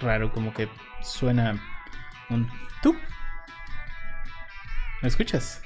[0.00, 0.68] raro, como que
[1.02, 1.60] suena
[2.30, 2.48] un
[2.82, 2.96] tú.
[5.02, 5.62] ¿Me escuchas?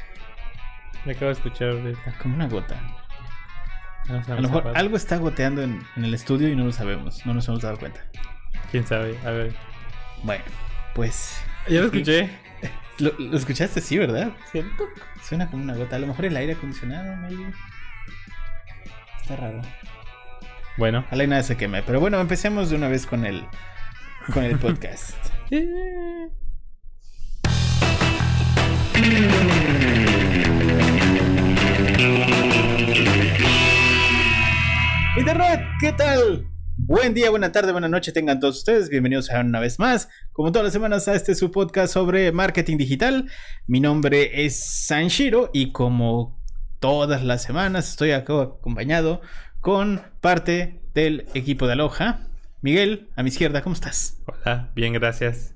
[1.04, 2.18] Me acabo de escuchar ahorita.
[2.20, 2.80] Como una gota.
[4.08, 7.24] No A lo mejor algo está goteando en, en el estudio y no lo sabemos,
[7.24, 8.04] no nos hemos dado cuenta.
[8.70, 9.16] ¿Quién sabe?
[9.24, 9.54] A ver.
[10.22, 10.44] Bueno,
[10.94, 11.42] pues...
[11.68, 12.30] Ya lo escuché.
[12.98, 13.80] ¿Lo, lo escuchaste?
[13.80, 14.32] Sí, ¿verdad?
[14.50, 14.84] ¿Siento?
[15.22, 15.96] Suena como una gota.
[15.96, 17.52] A lo mejor el aire acondicionado, maybe.
[19.22, 19.62] Está raro.
[20.76, 21.04] Bueno.
[21.12, 21.82] Y nada se queme.
[21.82, 23.46] Pero bueno, empecemos de una vez con el,
[24.32, 25.16] con el podcast.
[35.16, 36.46] Internet, ¿qué tal?
[36.76, 38.88] Buen día, buena tarde, buena noche tengan todos ustedes.
[38.88, 42.76] Bienvenidos a una vez más, como todas las semanas, a este su podcast sobre marketing
[42.76, 43.28] digital.
[43.66, 46.40] Mi nombre es Sanshiro y como
[46.78, 49.20] todas las semanas estoy acá acompañado
[49.60, 52.29] con parte del equipo de Aloha.
[52.62, 54.18] Miguel, a mi izquierda, ¿cómo estás?
[54.26, 55.54] Hola, bien, gracias.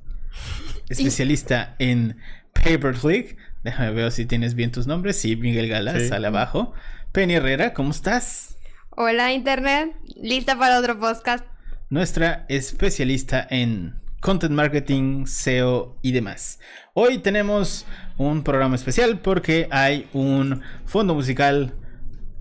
[0.89, 2.17] Especialista en
[2.53, 3.37] pay per click.
[3.63, 5.19] Déjame ver si tienes bien tus nombres.
[5.21, 6.09] Sí, Miguel Galas, Sí.
[6.09, 6.73] sale abajo.
[7.13, 8.57] Penny Herrera, ¿cómo estás?
[8.91, 11.45] Hola Internet, lista para otro podcast.
[11.91, 16.59] nuestra especialista en content marketing, SEO y demás.
[16.95, 17.87] Hoy tenemos
[18.17, 21.75] un programa especial porque hay un fondo musical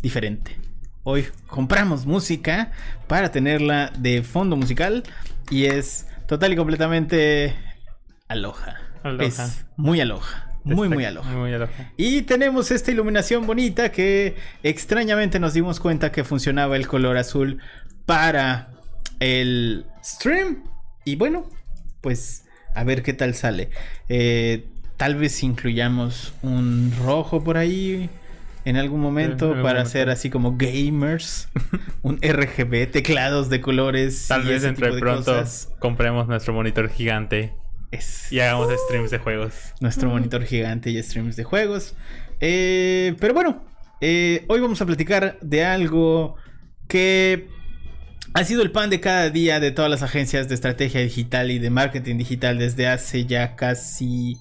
[0.02, 0.58] diferente.
[1.06, 2.72] Hoy compramos música
[3.08, 5.04] para tenerla de fondo musical
[5.50, 7.54] y es total y completamente
[8.30, 8.78] aloja.
[9.04, 9.26] Aloha.
[9.26, 10.48] Es muy aloja.
[10.64, 11.30] Muy, muy aloja.
[11.32, 11.92] Muy aloja.
[11.98, 17.60] Y tenemos esta iluminación bonita que extrañamente nos dimos cuenta que funcionaba el color azul
[18.06, 18.70] para
[19.20, 20.64] el stream.
[21.04, 21.50] Y bueno,
[22.00, 22.46] pues
[22.76, 23.72] a ver qué tal sale.
[24.08, 28.10] Eh, tal vez incluyamos un rojo por ahí
[28.66, 31.50] en algún momento En para hacer así como gamers.
[32.02, 34.28] un RGB, teclados de colores.
[34.28, 35.70] Tal y vez ese entre tipo de pronto cosas.
[35.80, 37.54] compremos nuestro monitor gigante
[37.92, 39.54] Es- y hagamos streams de juegos.
[39.82, 41.96] nuestro monitor gigante y streams de juegos.
[42.40, 43.64] Eh, pero bueno,
[44.02, 46.36] eh, hoy vamos a platicar de algo
[46.88, 47.48] que
[48.34, 51.60] ha sido el pan de cada día de todas las agencias de estrategia digital y
[51.60, 54.38] de marketing digital desde hace ya casi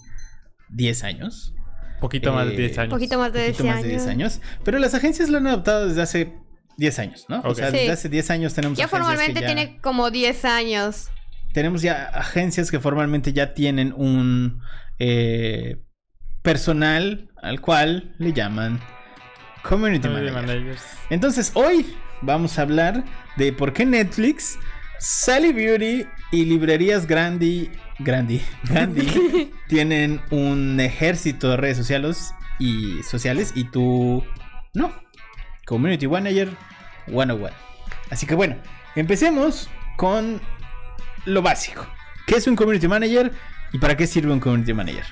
[0.71, 1.55] 10 años.
[2.03, 2.91] Poquito más de Eh, 10 años.
[2.91, 4.35] Poquito más de Un poquito 10 más de 10 años.
[4.35, 4.41] años.
[4.65, 6.33] Pero las agencias lo han adoptado desde hace
[6.77, 7.41] 10 años, ¿no?
[7.45, 7.79] O sea, Sí.
[7.79, 11.09] desde hace 10 años tenemos Ya agencias que formalmente ya- tiene como 10 años.
[11.55, 14.61] tenemos ya agencias que formalmente ya tienen un
[14.99, 15.79] eh,
[16.43, 18.81] personal al cual le llaman
[19.63, 20.33] community Community manager.
[20.61, 20.83] managers.
[21.11, 23.05] Entonces hoy vamos a hablar
[23.37, 24.59] de por qué Netflix,
[24.99, 27.71] Sally Beauty y librerías Grandi,
[28.05, 34.25] Grandi, Gandhi tienen un ejército de redes sociales y sociales y tú
[34.75, 34.93] no.
[35.67, 36.51] Community Manager
[37.07, 37.49] 101.
[38.11, 38.57] Así que bueno,
[38.97, 40.41] empecemos con
[41.25, 41.87] lo básico.
[42.27, 43.33] ¿Qué es un Community Manager
[43.73, 45.05] y para qué sirve un Community Manager?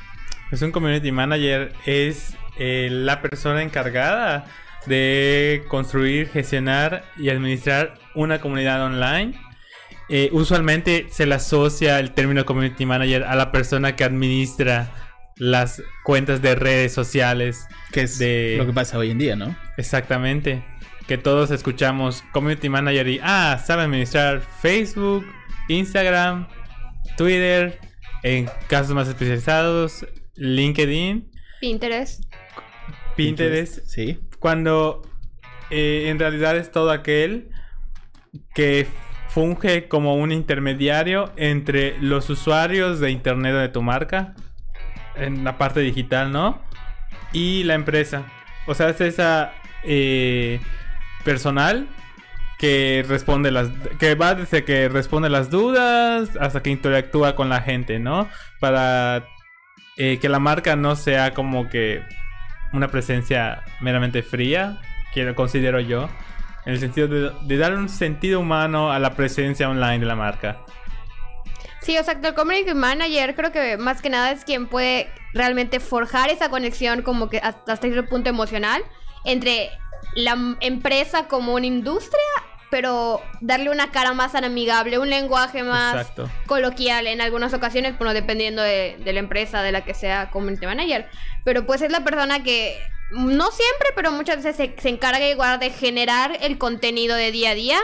[0.51, 4.47] Pues un community manager es eh, la persona encargada
[4.87, 9.39] de construir, gestionar y administrar una comunidad online.
[10.11, 14.91] Eh, usualmente se le asocia el término community manager a la persona que administra
[15.37, 17.67] las cuentas de redes sociales.
[17.93, 19.57] Que es De- lo que pasa hoy en día, ¿no?
[19.77, 20.65] Exactamente.
[21.07, 25.25] Que todos escuchamos community manager y ah, sabe administrar Facebook,
[25.69, 26.49] Instagram,
[27.17, 27.79] Twitter,
[28.23, 30.05] en casos más especializados,
[30.35, 32.25] LinkedIn, Pinterest.
[33.17, 33.85] Pinterest.
[33.87, 34.19] Sí.
[34.39, 35.03] Cuando
[35.71, 37.51] eh, en realidad es todo aquel
[38.55, 38.87] que
[39.31, 44.35] funge como un intermediario entre los usuarios de internet de tu marca,
[45.15, 46.61] en la parte digital, ¿no?
[47.33, 48.25] Y la empresa.
[48.67, 49.53] O sea, es esa
[49.85, 50.61] eh,
[51.25, 51.89] personal
[52.59, 57.63] que responde las que va desde que responde las dudas hasta que interactúa con la
[57.63, 58.29] gente, ¿no?
[58.59, 59.25] Para
[59.97, 62.03] eh, que la marca no sea como que
[62.73, 64.81] una presencia meramente fría,
[65.15, 66.09] que lo considero yo,
[66.67, 70.17] en el sentido de, de dar un sentido humano a la presencia online de la
[70.17, 70.59] marca.
[71.81, 72.29] Sí, exacto.
[72.29, 77.03] El community manager creo que más que nada es quien puede realmente forjar esa conexión
[77.03, 78.83] como que hasta, hasta cierto punto emocional
[79.25, 79.71] entre
[80.15, 82.21] la empresa como una industria,
[82.71, 86.31] pero darle una cara más amigable, un lenguaje más Exacto.
[86.47, 90.67] coloquial en algunas ocasiones, bueno, dependiendo de, de la empresa de la que sea community
[90.67, 91.09] manager.
[91.45, 92.79] Pero pues es la persona que,
[93.13, 97.51] no siempre, pero muchas veces se, se encarga igual de generar el contenido de día
[97.51, 97.79] a día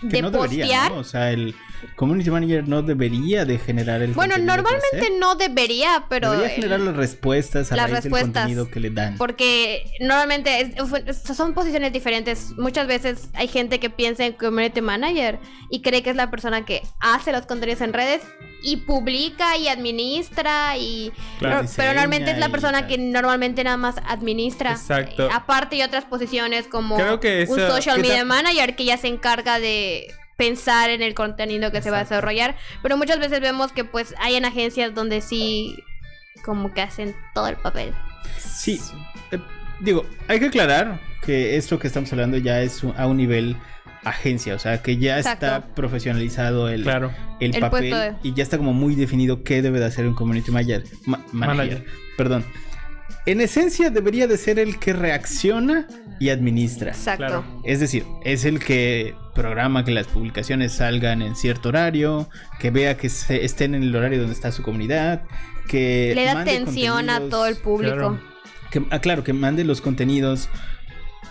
[0.00, 0.92] Que de no debería, postear.
[0.92, 0.98] ¿no?
[0.98, 1.54] O sea, el
[1.96, 6.80] community manager no debería de generar el Bueno, normalmente no debería, pero Debería el- generar
[6.80, 8.32] las respuestas a las raíz respuestas.
[8.32, 9.16] del contenido que le dan.
[9.18, 10.60] Porque normalmente
[11.06, 12.52] es- son posiciones diferentes.
[12.58, 15.38] Muchas veces hay gente que piensa en community manager
[15.70, 18.22] y cree que es la persona que hace los contenidos en redes
[18.64, 21.60] y publica y administra y Claro.
[21.62, 22.88] pero, pero normalmente es la y persona tal.
[22.88, 24.72] que normalmente nada más administra.
[24.72, 25.26] Exacto.
[25.26, 29.08] Eh, aparte hay otras posiciones como Creo que un social media manager que ya se
[29.08, 30.06] encarga de
[30.46, 34.14] pensar en el contenido que se va a desarrollar, pero muchas veces vemos que pues
[34.18, 35.76] hay en agencias donde sí
[36.44, 37.92] como que hacen todo el papel.
[38.38, 38.80] Sí,
[39.30, 39.38] eh,
[39.80, 43.56] digo, hay que aclarar que esto que estamos hablando ya es un- a un nivel
[44.04, 45.46] agencia, o sea, que ya Exacto.
[45.46, 47.12] está profesionalizado el, Claro.
[47.38, 50.14] el El papel de- y ya está como muy definido qué debe de hacer un
[50.14, 51.86] community manager, ma- manager, Manager.
[52.16, 52.44] Perdón.
[53.26, 55.86] En esencia debería de ser el que reacciona
[56.18, 56.90] y administra.
[56.90, 57.44] Exacto.
[57.64, 62.28] Es decir, es el que programa que las publicaciones salgan en cierto horario,
[62.58, 65.22] que vea que se- estén en el horario donde está su comunidad,
[65.68, 67.94] que Le da atención a todo el público.
[67.94, 68.20] Claro.
[68.70, 70.48] que, ah, claro, que mande los contenidos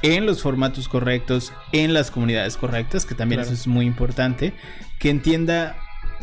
[0.03, 3.51] en los formatos correctos, en las comunidades correctas, que también Claro.
[3.53, 4.53] eso es muy importante,
[4.99, 5.75] que entienda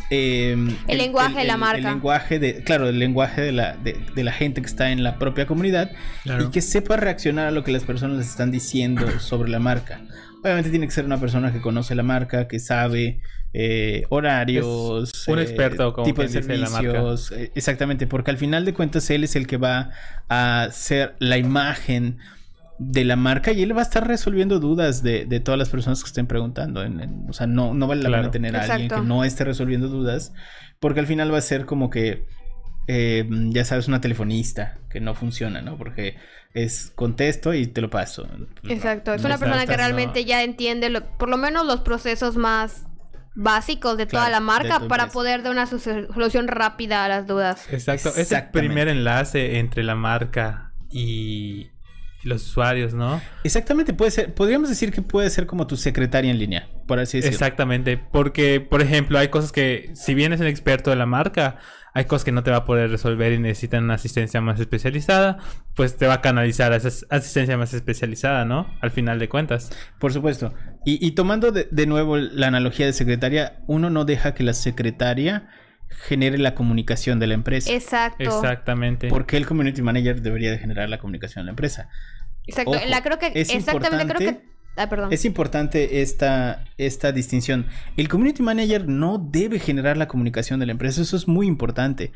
[0.09, 0.55] eh,
[0.87, 1.77] El lenguaje de la marca.
[1.77, 5.03] El lenguaje de, claro, el lenguaje de la, de, de la gente que está en
[5.03, 5.91] la propia comunidad
[6.23, 6.45] Claro.
[6.45, 10.01] y que sepa reaccionar a lo que las personas les están diciendo sobre la marca.
[10.41, 13.19] Obviamente tiene que ser una persona que conoce la marca, que sabe
[13.53, 16.91] eh, horarios, Es un eh, experto, como tipo de la marca.
[16.91, 19.89] servicios, eh, exactamente, porque al final de cuentas él es el que va
[20.29, 22.19] a ser la imagen
[22.81, 26.01] de la marca y él va a estar resolviendo dudas de, de todas las personas
[26.01, 26.81] que estén preguntando.
[26.81, 28.23] En- en- o sea, no, no vale la Claro.
[28.23, 30.33] pena tener a alguien que no esté resolviendo dudas,
[30.79, 32.25] porque al final va a ser como que,
[32.87, 35.77] eh, ya sabes, una telefonista que no funciona, ¿no?
[35.77, 36.15] Porque
[36.53, 38.27] es contesto y te lo paso.
[38.69, 39.13] Exacto.
[39.13, 39.77] Es No una persona que no.
[39.77, 42.85] realmente ya entiende lo- por lo menos los procesos más
[43.35, 45.11] básicos de toda Claro, la marca para empresa.
[45.13, 47.67] poder dar una solución rápida a las dudas.
[47.71, 48.09] Exacto.
[48.15, 51.67] Es el primer enlace entre la marca y
[52.23, 53.21] los usuarios, ¿no?
[53.43, 57.17] Exactamente, puede ser, podríamos decir que puede ser como tu secretaria en línea, por así
[57.17, 57.35] decirlo.
[57.35, 57.97] Exactamente.
[57.97, 61.57] Porque, por ejemplo, hay cosas que, si bien es el experto de la marca,
[61.93, 65.37] hay cosas que no te va a poder resolver y necesitan una asistencia más especializada,
[65.75, 68.67] pues te va a canalizar a esa asistencia más especializada, ¿no?
[68.81, 69.71] Al final de cuentas.
[69.99, 70.53] Por supuesto.
[70.85, 74.53] Y, y tomando de, de nuevo la analogía de secretaria, uno no deja que la
[74.53, 75.49] secretaria
[75.89, 77.71] genere la comunicación de la empresa.
[77.71, 78.23] Exacto.
[78.23, 79.07] Exactamente.
[79.09, 81.89] Porque el community manager debería de generar la comunicación de la empresa.
[82.45, 82.71] Exacto.
[82.71, 85.11] Ojo, la creo que es exactamente creo que importante- Ah, perdón.
[85.11, 87.65] Es importante esta, esta distinción.
[87.97, 91.01] El community manager no debe generar la comunicación de la empresa.
[91.01, 92.13] Eso es muy importante.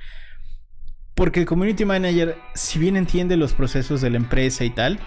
[1.13, 4.99] Porque el community manager, si bien entiende los procesos de la empresa y tal,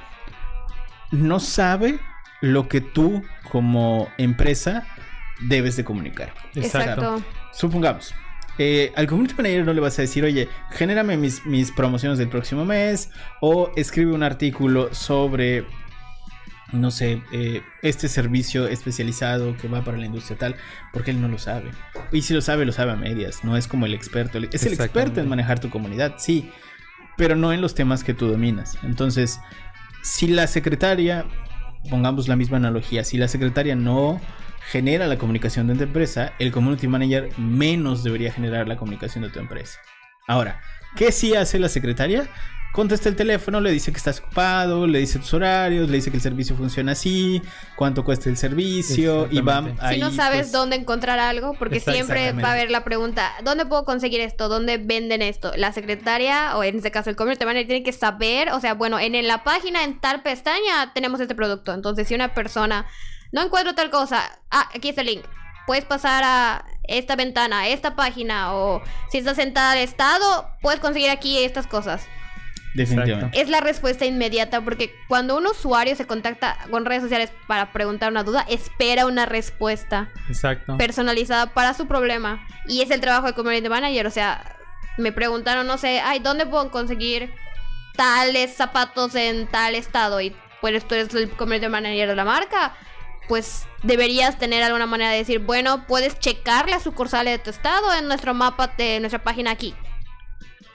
[1.12, 1.98] no sabe
[2.42, 4.86] lo que tú como empresa
[5.40, 6.34] debes de comunicar.
[6.54, 7.22] Exacto.
[7.52, 8.14] Supongamos,
[8.58, 12.28] eh, al community manager no le vas a decir, oye, genérame mis, mis promociones del
[12.28, 13.10] próximo mes
[13.40, 15.64] o escribe un artículo sobre,
[16.72, 20.56] no sé, eh, este servicio especializado que va para la industria tal,
[20.92, 21.70] porque él no lo sabe.
[22.12, 24.38] Y si lo sabe, lo sabe a medias, no es como el experto.
[24.38, 26.50] Es el experto en manejar tu comunidad, sí,
[27.16, 28.78] pero no en los temas que tú dominas.
[28.82, 29.40] Entonces,
[30.02, 31.26] si la secretaria,
[31.86, 34.20] pongamos la misma analogía, si la secretaria no
[34.70, 39.30] genera la comunicación de tu empresa, el community manager menos debería generar la comunicación de
[39.30, 39.78] tu empresa.
[40.26, 40.60] Ahora,
[40.96, 42.28] ¿qué sí hace la secretaria?
[42.76, 46.18] Contesta el teléfono, le dice que estás ocupado, le dice tus horarios, le dice que
[46.18, 47.40] el servicio funciona así,
[47.74, 49.94] cuánto cuesta el servicio y va ahí.
[49.94, 53.64] si no sabes pues, dónde encontrar algo, porque siempre va a haber la pregunta, ¿dónde
[53.64, 54.50] puedo conseguir esto?
[54.50, 55.52] ¿Dónde venden esto?
[55.56, 59.14] La secretaria, o en este caso el manager, tiene que saber, o sea, bueno, en,
[59.14, 61.72] en la página, en tal pestaña, tenemos este producto.
[61.72, 62.84] Entonces, si una persona
[63.32, 65.24] no encuentro tal cosa, ah, aquí está el link.
[65.66, 70.78] Puedes pasar a esta ventana, a esta página, o si estás sentada al estado, puedes
[70.78, 72.06] conseguir aquí estas cosas.
[72.74, 73.40] Definitivamente.
[73.40, 78.10] Es la respuesta inmediata porque cuando un usuario se contacta con redes sociales para preguntar
[78.10, 80.76] una duda, espera una respuesta Exacto.
[80.76, 82.46] personalizada para su problema.
[82.66, 84.06] Y es el trabajo de community manager.
[84.06, 84.56] O sea,
[84.98, 87.32] me preguntaron, no sé, ay, ¿dónde puedo conseguir
[87.96, 90.20] tales zapatos en tal estado?
[90.20, 92.76] Y pues tú eres el community manager de la marca.
[93.28, 97.92] Pues deberías tener alguna manera de decir, bueno, puedes checar las sucursales de tu estado
[97.94, 99.74] en nuestro mapa de nuestra página aquí.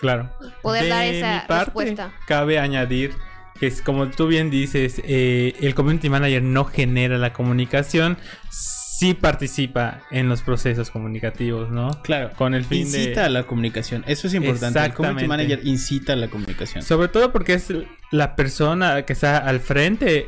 [0.01, 0.29] Claro.
[0.62, 2.12] Poder De dar esa mi parte, respuesta.
[2.27, 3.13] Cabe añadir
[3.62, 8.17] que es como tú bien dices, eh, el community manager no genera la comunicación,
[8.50, 11.91] sí participa en los procesos comunicativos, ¿no?
[12.01, 12.31] Claro.
[12.36, 13.25] Con el fin incita de...
[13.27, 14.03] a la comunicación.
[14.08, 14.84] Eso es importante.
[14.84, 16.84] El community manager incita a la comunicación.
[16.84, 17.72] Sobre todo porque es
[18.10, 20.27] la persona que está al frente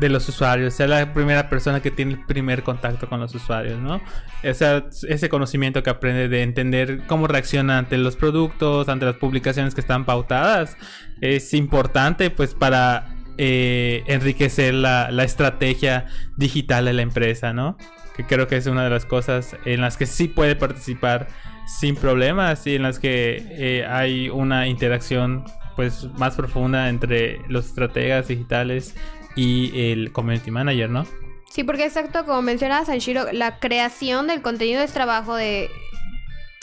[0.00, 3.78] de los usuarios, sea la primera persona que tiene el primer contacto con los usuarios,
[3.78, 3.96] ¿no?
[4.42, 9.16] O sea, ese conocimiento que aprende de entender cómo reacciona ante los productos, ante las
[9.16, 10.78] publicaciones que están pautadas,
[11.20, 17.76] es importante pues para eh, enriquecer la, la estrategia digital de la empresa, ¿no?
[18.16, 21.28] Que creo que es una de las cosas en las que sí puede participar
[21.66, 25.44] sin problemas y en las que eh, hay una interacción
[25.76, 28.94] pues más profunda entre los estrategas digitales
[29.36, 31.06] y el community manager, ¿no?
[31.50, 35.68] Sí, porque exacto, como mencionaba Sanshiro, la creación del contenido es trabajo de...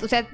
[0.04, 0.28] O sea,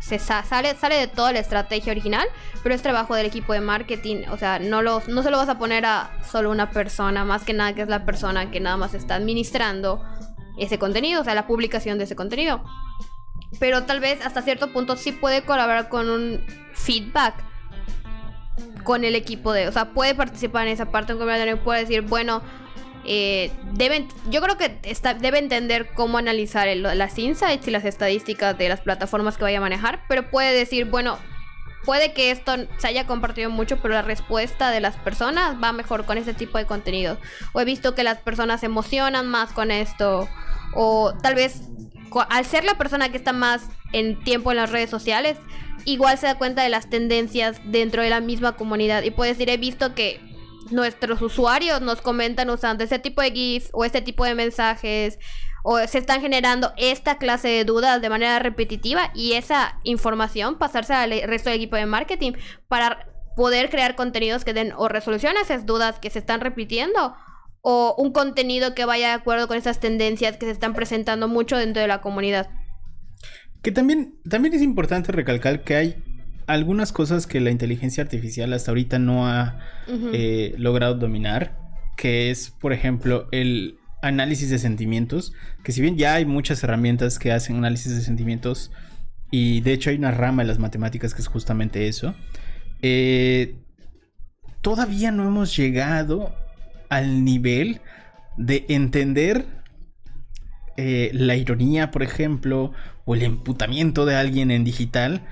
[0.00, 2.26] se sa- sale, sale de toda la estrategia original,
[2.62, 4.24] pero es trabajo del equipo de marketing.
[4.30, 7.44] O sea, no, lo, no se lo vas a poner a solo una persona, más
[7.44, 10.02] que nada que es la persona que nada más está administrando
[10.58, 12.64] ese contenido, o sea, la publicación de ese contenido.
[13.60, 17.34] Pero tal vez hasta cierto punto sí puede colaborar con un feedback
[18.84, 22.02] con el equipo de, o sea, puede participar en esa parte, un community puede decir,
[22.02, 22.42] bueno,
[23.04, 28.56] eh, deben, yo creo que está, debe entender cómo analizar las insights y las estadísticas
[28.56, 31.18] de las plataformas que vaya a manejar, pero puede decir, bueno,
[31.84, 36.04] puede que esto se haya compartido mucho, pero la respuesta de las personas va mejor
[36.04, 37.18] con este tipo de contenido.
[37.52, 40.28] O he visto que las personas se emocionan más con esto,
[40.74, 41.62] o tal vez
[42.28, 43.62] al ser la persona que está más
[43.92, 45.38] en tiempo en las redes sociales,
[45.84, 49.02] igual se da cuenta de las tendencias dentro de la misma comunidad.
[49.02, 50.20] Y puede decir, he visto que
[50.70, 55.18] nuestros usuarios nos comentan usando ese tipo de GIFs o este tipo de mensajes
[55.62, 60.92] o se están generando esta clase de dudas de manera repetitiva y esa información pasarse
[60.92, 62.32] al resto del equipo de marketing
[62.68, 67.14] para poder crear contenidos que den o resolución a esas dudas que se están repitiendo
[67.60, 71.56] o un contenido que vaya de acuerdo con esas tendencias que se están presentando mucho
[71.56, 72.50] dentro de la comunidad.
[73.62, 75.96] Que también, también es importante recalcar que hay
[76.46, 79.58] algunas cosas que la inteligencia artificial hasta ahorita no ha
[80.12, 81.56] eh, logrado dominar,
[81.96, 87.18] que es, por ejemplo, el análisis de sentimientos, que si bien ya hay muchas herramientas
[87.18, 88.72] que hacen análisis de sentimientos,
[89.30, 92.14] y de hecho hay una rama de las matemáticas que es justamente eso,
[92.82, 93.56] eh,
[94.60, 96.34] todavía no hemos llegado
[96.88, 97.80] al nivel
[98.36, 99.46] de entender
[100.76, 102.72] eh, la ironía, por ejemplo,
[103.04, 105.22] o el emputamiento de alguien en digital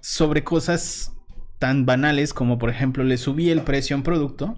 [0.00, 1.12] sobre cosas
[1.58, 4.56] tan banales como, por ejemplo, le subí el precio a un producto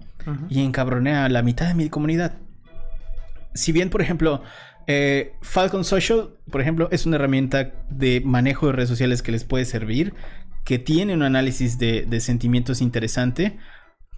[0.49, 2.37] y encabroné a la mitad de mi comunidad.
[3.53, 4.43] Si bien, por ejemplo,
[4.87, 9.43] eh, Falcon Social, por ejemplo, es una herramienta de manejo de redes sociales que les
[9.43, 10.13] puede servir,
[10.63, 13.57] que tiene un análisis de, de sentimientos interesante,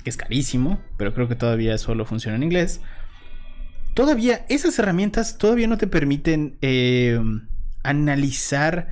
[0.03, 2.81] que es carísimo, pero creo que todavía solo funciona en inglés.
[3.93, 7.19] Todavía, esas herramientas todavía no te permiten eh,
[7.83, 8.87] analizar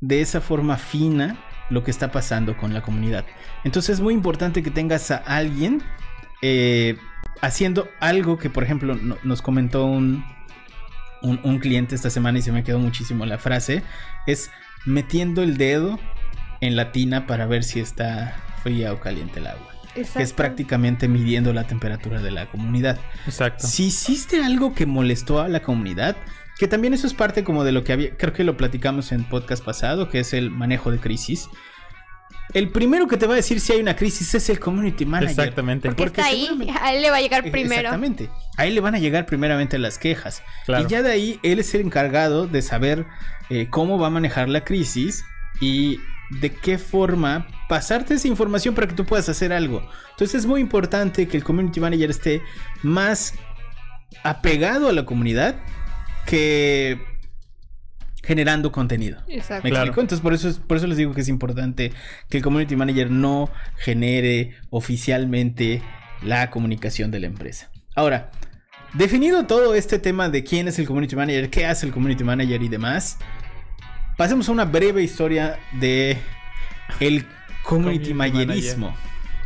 [0.00, 1.38] de esa forma fina
[1.70, 3.24] lo que está pasando con la comunidad.
[3.64, 5.82] Entonces es muy importante que tengas a alguien
[6.42, 6.96] eh,
[7.40, 10.24] haciendo algo que, por ejemplo, no- nos comentó un,
[11.22, 13.82] un, un cliente esta semana y se me quedó muchísimo la frase,
[14.26, 14.50] es
[14.84, 15.98] metiendo el dedo
[16.60, 19.73] en la tina para ver si está fría o caliente el agua.
[19.94, 22.98] Que es prácticamente midiendo la temperatura de la comunidad.
[23.26, 23.66] Exacto.
[23.66, 26.16] Si hiciste algo que molestó a la comunidad,
[26.58, 29.24] que también eso es parte como de lo que había, creo que lo platicamos en
[29.24, 31.48] podcast pasado, que es el manejo de crisis.
[32.52, 35.30] El primero que te va a decir si hay una crisis es el community manager.
[35.30, 35.88] Exactamente.
[35.88, 36.48] Porque, porque está ahí,
[36.80, 37.80] a él le va a llegar Eh, primero.
[37.80, 38.30] Exactamente.
[38.56, 40.42] A él le van a llegar primeramente las quejas.
[40.66, 40.84] Claro.
[40.84, 43.06] Y ya de ahí él es el encargado de saber
[43.50, 45.24] eh, cómo va a manejar la crisis
[45.60, 45.98] y
[46.40, 49.86] de qué forma pasarte esa información para que tú puedas hacer algo.
[50.12, 52.42] Entonces es muy importante que el community manager esté
[52.82, 53.34] más
[54.22, 55.56] apegado a la comunidad
[56.26, 56.98] que
[58.22, 59.18] generando contenido.
[59.28, 59.64] Exacto.
[59.64, 59.84] ¿Me Claro.
[59.86, 60.00] explico?
[60.00, 61.92] Entonces por eso, es- por eso les digo que es importante
[62.30, 65.82] que el community manager no genere oficialmente
[66.22, 67.70] la comunicación de la empresa.
[67.94, 68.30] Ahora,
[68.94, 72.62] definido todo este tema de quién es el community manager, qué hace el community manager
[72.62, 73.18] y demás,
[74.16, 76.18] pasemos a una breve historia de
[77.00, 77.26] el
[77.62, 78.96] community, Community managerismo.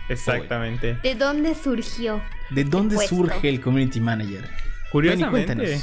[0.08, 0.98] Exactamente.
[1.02, 2.22] ¿De dónde surgió?
[2.50, 3.14] ¿De dónde puesto.
[3.14, 4.48] surge el community manager?
[4.90, 5.78] Curiosamente,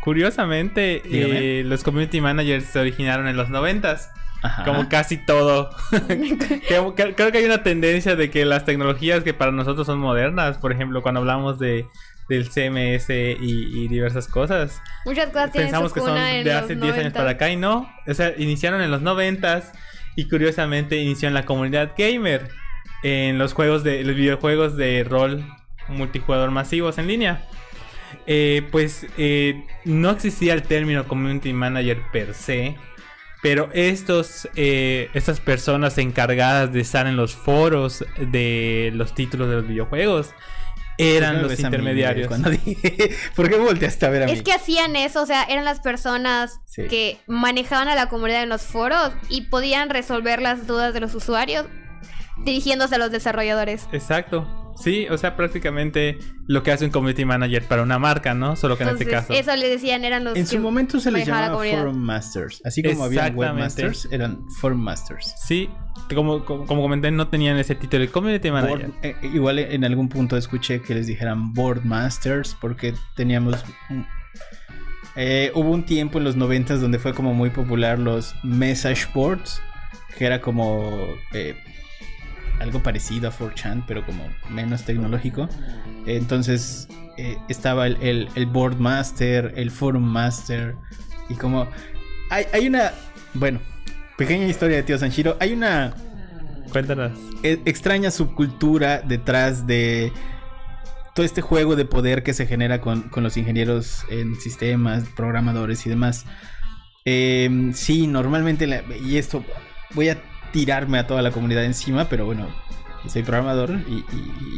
[0.00, 4.10] curiosamente eh, los community managers se originaron en los noventas.
[4.42, 4.64] Ajá.
[4.64, 5.70] Como casi todo.
[6.68, 10.70] Creo que hay una tendencia de que las tecnologías que para nosotros son modernas, por
[10.70, 11.86] ejemplo, cuando hablamos de
[12.28, 16.82] del CMS y, y diversas cosas, Muchas cosas tienen pensamos que son de hace 10
[16.82, 17.18] años 90.
[17.18, 17.90] para acá y no.
[18.06, 19.72] O sea, iniciaron en los 90
[20.16, 22.48] y curiosamente inició en la comunidad gamer,
[23.02, 25.44] en los juegos de los videojuegos de rol
[25.88, 27.46] multijugador masivos en línea.
[28.26, 32.76] Eh, pues eh, no existía el término community manager per se,
[33.42, 39.56] pero estos, eh, estas personas encargadas de estar en los foros de los títulos de
[39.56, 40.32] los videojuegos
[40.98, 42.28] eran ¿Por qué me los intermediarios.
[42.28, 44.32] Cuando dije, ¿Por qué volteaste a ver a mí?
[44.32, 46.88] Es que hacían eso, o sea, eran las personas Sí.
[46.88, 51.14] que manejaban a la comunidad en los foros y podían resolver las dudas de los
[51.14, 51.66] usuarios
[52.44, 53.86] dirigiéndose a los desarrolladores.
[53.92, 54.63] Exacto.
[54.76, 58.56] Sí, o sea, prácticamente lo que hace un community manager para una marca, ¿no?
[58.56, 59.32] Solo que en este caso.
[59.32, 61.56] eso le decían, eran los En su momento se les llamaba.
[61.64, 62.60] Forum Masters.
[62.64, 63.28] Así como había.
[63.28, 65.34] Webmasters, eran Forum Masters.
[65.46, 65.70] Sí,
[66.14, 68.88] como, como, como comenté, no tenían ese título de community manager.
[68.90, 73.64] Board- eh, igual en algún punto escuché que les dijeran Board Masters porque teníamos...
[73.90, 74.06] un-
[75.16, 79.62] eh, hubo un tiempo en los noventas donde fue como muy popular los message boards,
[80.18, 81.54] que era como eh,
[82.60, 85.48] algo parecido a 4chan, pero como menos tecnológico.
[86.06, 90.76] Entonces eh, estaba el, el, el Board Master, el Forum Master,
[91.28, 91.68] y como...
[92.30, 92.92] Hay, hay una...
[93.34, 93.60] Bueno,
[94.16, 95.36] pequeña historia de Tío Sanshiro.
[95.40, 95.94] Hay una
[96.72, 97.12] Cuéntanos.
[97.42, 100.12] e- extraña subcultura detrás de
[101.14, 105.86] todo este juego de poder que se genera con, con los ingenieros en sistemas, programadores
[105.86, 106.24] y demás.
[107.04, 109.44] Eh, sí, normalmente, la- y esto
[109.94, 110.18] voy a
[110.54, 112.46] tirarme a toda la comunidad encima, pero bueno,
[113.08, 114.04] soy programador y,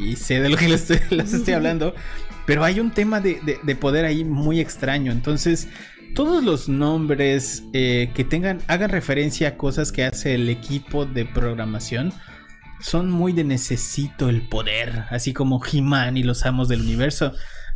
[0.05, 1.95] y- y sé de lo que les estoy, les estoy hablando.
[2.45, 5.11] Pero hay un tema de, de- de poder ahí muy extraño.
[5.11, 5.69] Entonces,
[6.15, 11.25] todos los nombres eh, que tengan, hagan referencia a cosas que hace el equipo de
[11.25, 12.13] programación
[12.81, 17.33] son muy de necesito el poder, así como He-Man y los amos del universo.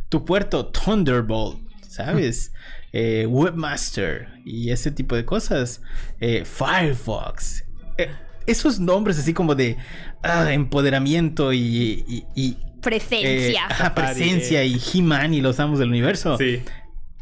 [0.09, 1.59] Tu puerto, Thunderbolt,
[1.89, 2.53] ¿sabes?
[2.93, 5.81] Eh, Webmaster y ese tipo de cosas.
[6.19, 7.63] Eh, Firefox.
[8.03, 8.09] Eh,
[8.47, 9.77] esos nombres así como de
[10.23, 13.93] ah, empoderamiento y, y- y, eh, Presencia.
[13.95, 16.61] presencia y He-Man y los amos del universo Sí.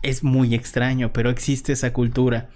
[0.01, 2.49] es muy extraño, pero existe esa cultura.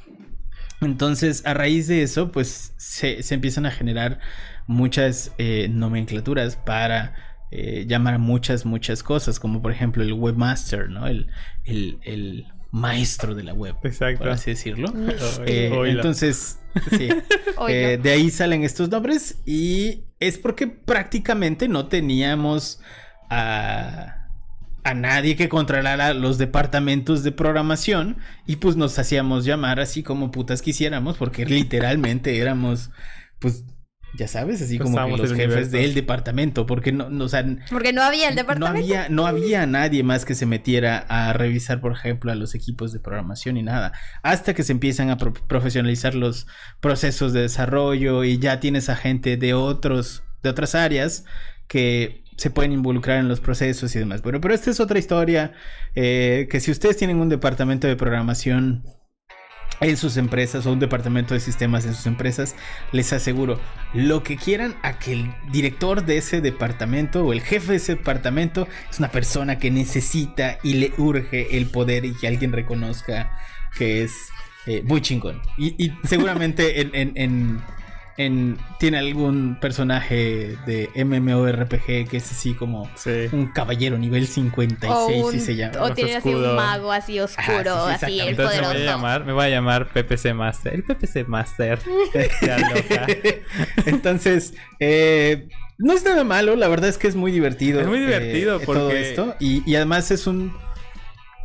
[0.82, 4.20] Entonces, a raíz de eso, pues se, se empiezan a generar
[4.68, 7.16] muchas eh, nomenclaturas para
[7.52, 11.08] eh, llamar muchas, muchas cosas, como por ejemplo el webmaster, ¿no?
[11.08, 11.28] El,
[11.66, 14.20] el, el maestro de la web, Exacto.
[14.20, 14.92] por así decirlo.
[15.46, 17.10] Eh, entonces, sí.
[17.70, 22.82] Eh, de ahí salen estos nombres y es porque prácticamente no teníamos
[23.30, 24.28] a,
[24.84, 30.32] a nadie que controlara los departamentos de programación y pues nos hacíamos llamar así como
[30.32, 32.90] putas quisiéramos porque literalmente éramos
[33.40, 33.64] pues
[34.16, 35.72] ya sabes así como que los jefes universo.
[35.78, 38.78] del departamento porque no, no o sea, Porque no había el no departamento.
[38.78, 42.94] había, no había nadie más que se metiera a revisar, por ejemplo, a los equipos
[42.94, 43.92] de programación y nada.
[44.22, 46.46] Hasta que se empiezan a pro- profesionalizar los
[46.80, 51.26] procesos de desarrollo y ya tienes a gente de otros, de otras áreas
[51.68, 54.22] que se pueden involucrar en los procesos y demás.
[54.22, 55.54] Bueno, pero esta es otra historia.
[55.96, 58.84] eh, que si ustedes tienen un departamento de programación
[59.82, 62.56] en sus empresas o un departamento de sistemas en sus empresas,
[62.92, 63.60] les aseguro,
[63.94, 67.96] lo que quieran a que el director de ese departamento o el jefe de ese
[67.96, 73.38] departamento es una persona que necesita y le urge el poder y que alguien reconozca
[73.78, 74.14] que es
[74.68, 75.42] eh, muy chingón.
[75.58, 77.62] Y, seguramente en, en- en-
[78.18, 83.28] en- tiene algún personaje de MMORPG que es así como Sí.
[83.32, 85.82] un caballero nivel 56 o si un- se llama.
[85.82, 88.28] o Los tiene así un mago así oscuro, Ajá, sí, sí, así el.
[88.30, 88.86] Entonces me voy a poderoso.
[88.98, 90.74] llamar, me voy a llamar PPC Master.
[90.76, 91.80] El PPC Master.
[93.86, 95.48] Entonces, eh,
[95.78, 97.82] no es nada malo, la verdad es que es muy divertido.
[97.82, 99.36] Es muy divertido eh, todo porque- esto.
[99.40, 100.54] Y, y además es un.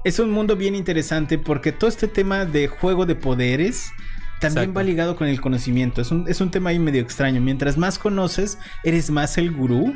[0.05, 3.91] Es un mundo bien interesante porque todo este tema de juego de poderes
[4.41, 4.73] también Exacto.
[4.75, 6.01] va ligado con el conocimiento.
[6.01, 7.41] Es un, es un tema ahí medio extraño.
[7.41, 9.95] Mientras más conoces, eres más el gurú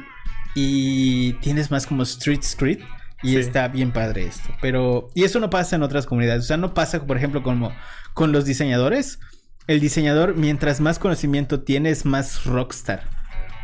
[0.55, 2.81] y tienes más como street street.
[3.25, 3.37] Y Sí.
[3.37, 4.49] está bien padre esto.
[4.61, 5.09] Pero.
[5.15, 6.43] Y eso no pasa en otras comunidades.
[6.45, 7.73] O sea, no pasa, por ejemplo, como
[8.15, 9.21] con los diseñadores.
[9.69, 13.05] El diseñador, mientras más conocimiento tiene, es más rockstar.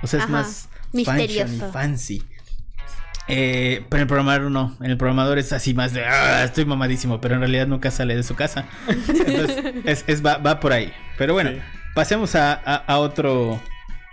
[0.02, 1.48] O sea, es Ajá, más misterioso.
[1.54, 2.22] fashion y fancy.
[3.28, 4.76] Eh, pero en el programador no.
[4.80, 8.16] En el programador es así más de "Ah, estoy mamadísimo, pero en realidad nunca sale
[8.16, 8.66] de su casa.
[8.88, 10.92] Entonces, es, es- va, va por ahí.
[11.18, 11.58] Pero bueno, Sí.
[11.94, 13.60] pasemos a, a- a otro.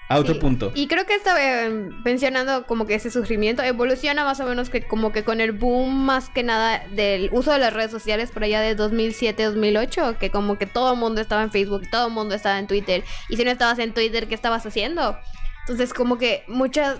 [0.07, 0.71] A otro Sí, punto.
[0.75, 4.83] Y creo que estaba eh, mencionando como que ese surgimiento evoluciona más o menos que
[4.83, 8.43] como que con el boom más que nada del uso de las redes sociales por
[8.43, 12.35] allá de 2007-2008, que como que todo el mundo estaba en Facebook, todo el mundo
[12.35, 15.17] estaba en Twitter, y si no estabas en Twitter, ¿qué estabas haciendo?
[15.61, 16.97] Entonces como que mucha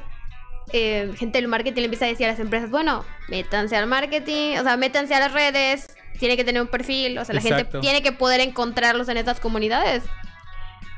[0.74, 4.58] eh, gente del marketing le empieza a decir a las empresas, bueno, métanse al marketing,
[4.58, 7.66] o sea, métanse a las redes, tiene que tener un perfil, o sea, la gente
[7.82, 10.04] tiene que poder encontrarlos en estas comunidades.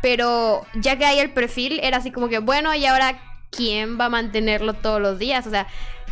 [0.01, 4.05] Pero ya que hay el perfil, era así como que, bueno, ¿y ahora quién va
[4.05, 5.47] a mantenerlo todos los días?
[5.47, 5.67] O sea,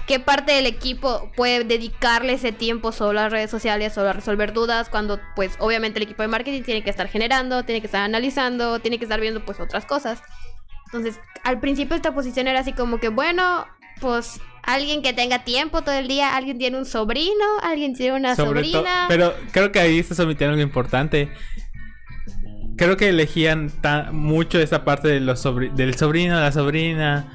[0.08, 4.54] ¿qué parte del equipo puede dedicarle ese tiempo solo a redes sociales, solo a resolver
[4.54, 4.90] dudas?
[4.90, 8.80] Cuando, pues, obviamente el equipo de marketing tiene que estar generando, tiene que estar analizando,
[8.80, 10.22] tiene que estar viendo, pues, otras cosas.
[10.96, 13.66] Entonces, al principio esta posición era así como que, bueno,
[14.02, 18.36] pues alguien que tenga tiempo todo el día, alguien tiene un sobrino, alguien tiene una
[18.36, 19.06] Sobre sobrina.
[19.08, 21.30] Pero creo que ahí se omitiendo algo importante.
[22.78, 23.72] Creo que elegían
[24.12, 27.32] mucho esa parte de los sobri- del sobrino, la sobrina,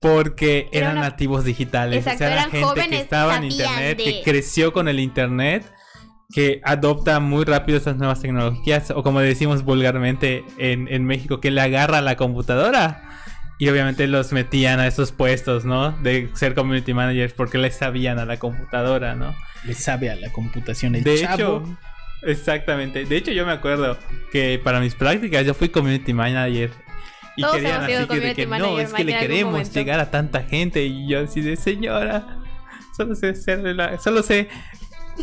[0.00, 1.98] porque Era eran una- nativos digitales.
[1.98, 4.88] Exacto, o sea, era eran gente jóvenes, que estaba en internet, de- que creció con
[4.88, 5.64] el internet,
[6.32, 11.50] que adopta muy rápido estas nuevas tecnologías, o como decimos vulgarmente en, en México, que
[11.50, 13.02] le agarra a la computadora.
[13.58, 15.92] Y obviamente los metían a esos puestos, ¿no?
[16.02, 19.36] De ser community managers porque les sabían a la computadora, ¿no?
[19.64, 21.34] Le sabe a la computación el De chavo.
[21.36, 21.78] hecho,
[22.22, 23.04] exactamente.
[23.04, 23.96] De hecho, yo me acuerdo
[24.32, 26.70] que para mis prácticas yo fui community manager.
[27.36, 30.10] Y Todos querían así que, de community que no, es que le queremos llegar a
[30.10, 30.82] tanta gente.
[30.84, 32.38] Y yo así de señora,
[32.96, 34.48] solo sé hacerle la- solo sé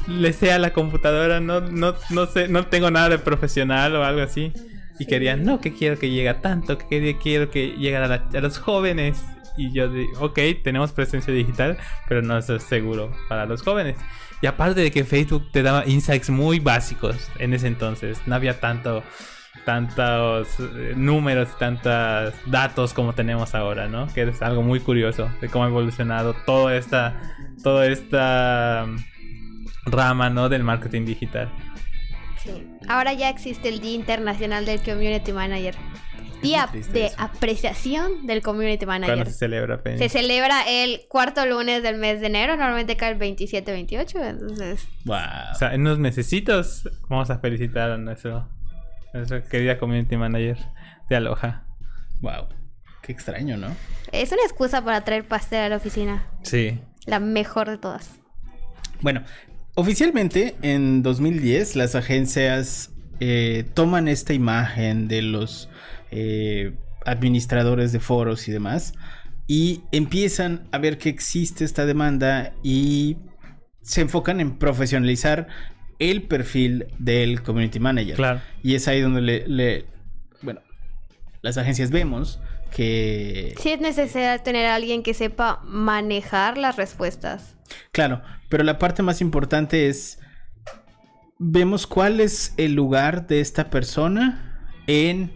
[0.08, 4.04] le sé a la computadora, no, no, no sé, no tengo nada de profesional o
[4.04, 4.54] algo así.
[5.00, 8.28] Y querían, no, que quiero que llegue a tanto, que quiero que llegue a, la-
[8.34, 9.24] a los jóvenes.
[9.58, 13.98] Y yo digo, ok, tenemos presencia digital, pero no es seguro para los jóvenes.
[14.42, 18.60] Y aparte de que Facebook te daba insights muy básicos en ese entonces, no había
[18.60, 19.04] tanto
[19.66, 24.08] tantos eh, números, tantos datos como tenemos ahora, ¿no?
[24.14, 27.20] Que es algo muy curioso de cómo ha evolucionado toda esta
[27.64, 28.88] toda esta
[29.86, 30.50] rama, ¿no?
[30.50, 31.50] del marketing digital.
[32.44, 32.68] Sí.
[32.88, 35.76] Ahora ya existe el Día Internacional del Community Manager.
[36.42, 37.16] Día de eso.
[37.18, 39.26] apreciación del Community Manager.
[39.28, 39.98] se celebra, Penny?
[39.98, 44.88] Se celebra el cuarto lunes del mes de enero, normalmente cae el 27-28, entonces...
[45.04, 45.18] Wow.
[45.52, 48.48] O sea, en unos mesecitos vamos a felicitar a nuestro,
[49.14, 50.58] nuestra querida community manager
[51.10, 51.66] de Aloha.
[52.22, 52.48] wow.
[53.02, 53.76] Qué extraño, ¿no?
[54.12, 56.28] Es una excusa para traer pastel a la oficina.
[56.44, 56.80] Sí.
[57.06, 58.20] La mejor de todas.
[59.02, 59.24] Bueno,
[59.80, 65.70] oficialmente en 2010 las agencias eh, toman esta imagen de los
[66.12, 66.74] eh,
[67.06, 68.94] administradores de foros y demás
[69.48, 73.18] y empiezan a ver que existe esta demanda y
[73.82, 75.48] se enfocan en profesionalizar
[75.98, 78.16] el perfil del community manager.
[78.16, 78.42] Claro.
[78.64, 79.86] Y es ahí donde le, le-
[80.42, 80.62] bueno,
[81.42, 82.40] las agencias vemos
[82.76, 87.56] que Sí es necesario tener a alguien que sepa manejar las respuestas.
[88.00, 90.20] Claro, pero la parte más importante es
[91.38, 95.34] vemos cuál es el lugar de esta persona en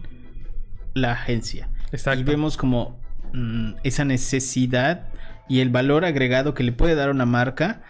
[0.94, 1.68] la agencia.
[1.92, 2.20] Exacto.
[2.20, 2.98] Y vemos como
[3.34, 5.08] mm, esa necesidad
[5.46, 7.82] y el valor agregado que le puede dar una marca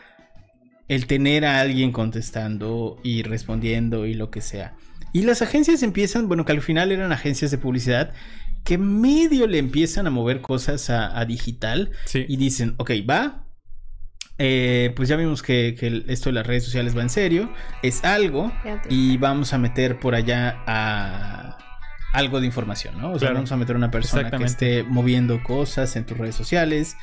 [0.88, 4.74] el tener a alguien contestando y respondiendo y lo que sea.
[5.12, 8.12] Y las agencias empiezan, bueno, que al final eran agencias de publicidad
[8.64, 12.24] que medio le empiezan a mover cosas a, a digital Sí.
[12.28, 13.43] y dicen, ok, va.
[14.38, 15.76] Eh, pues ya vimos que,
[16.08, 18.52] esto de las redes sociales va en serio, es algo
[18.88, 21.56] y vamos a meter por allá a
[22.12, 23.08] algo de información, ¿no?
[23.08, 23.34] O sea, Claro.
[23.36, 26.96] vamos a meter una persona que esté moviendo cosas en tus redes sociales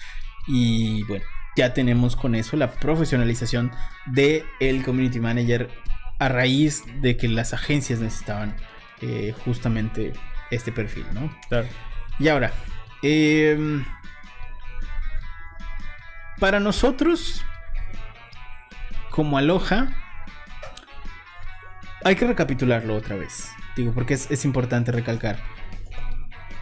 [0.48, 1.24] y bueno,
[1.56, 3.72] ya tenemos con eso la profesionalización
[4.08, 5.70] de el community manager
[6.20, 8.56] a raíz de que las agencias necesitaban
[9.02, 10.14] eh, justamente
[10.50, 11.34] este perfil, ¿no?
[11.50, 11.68] Claro.
[12.20, 12.52] Y ahora,
[13.04, 13.84] em,
[16.42, 17.46] para nosotros,
[19.12, 19.96] como Aloha,
[22.04, 23.52] hay que recapitularlo otra vez.
[23.76, 25.38] Digo, porque es, es importante recalcar.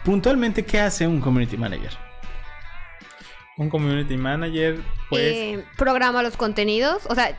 [0.04, 1.92] Puntualmente, ¿qué hace un community manager?
[3.56, 5.22] Un community manager, pues.
[5.22, 7.06] Eh, programa los contenidos.
[7.06, 7.34] O sea,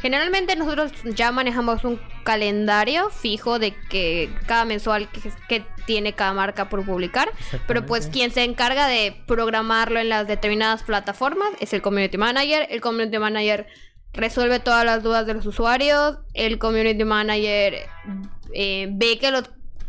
[0.00, 6.32] generalmente nosotros ya manejamos un calendario fijo de que cada mensual que, que tiene cada
[6.32, 7.30] marca por publicar.
[7.66, 12.66] Pero pues quien se encarga de programarlo en las determinadas plataformas es el community manager.
[12.70, 13.66] El community manager
[14.12, 16.18] resuelve todas las dudas de los usuarios.
[16.34, 17.74] El community manager
[18.52, 19.44] eh, ve que los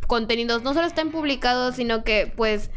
[0.07, 2.71] contenidos no solo estén publicados, sino que pues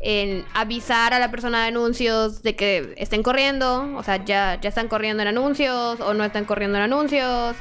[0.00, 4.68] en avisar a la persona de anuncios de que estén corriendo, o sea, ya, ya
[4.68, 7.56] están corriendo en anuncios o no están corriendo en anuncios.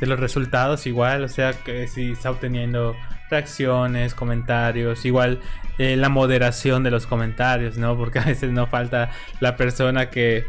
[0.00, 2.94] de los resultados igual, o sea, que si está obteniendo
[3.30, 5.40] reacciones, comentarios, igual
[5.78, 7.96] eh, la moderación de los comentarios, ¿no?
[7.98, 9.10] Porque a veces no falta
[9.40, 10.46] la persona que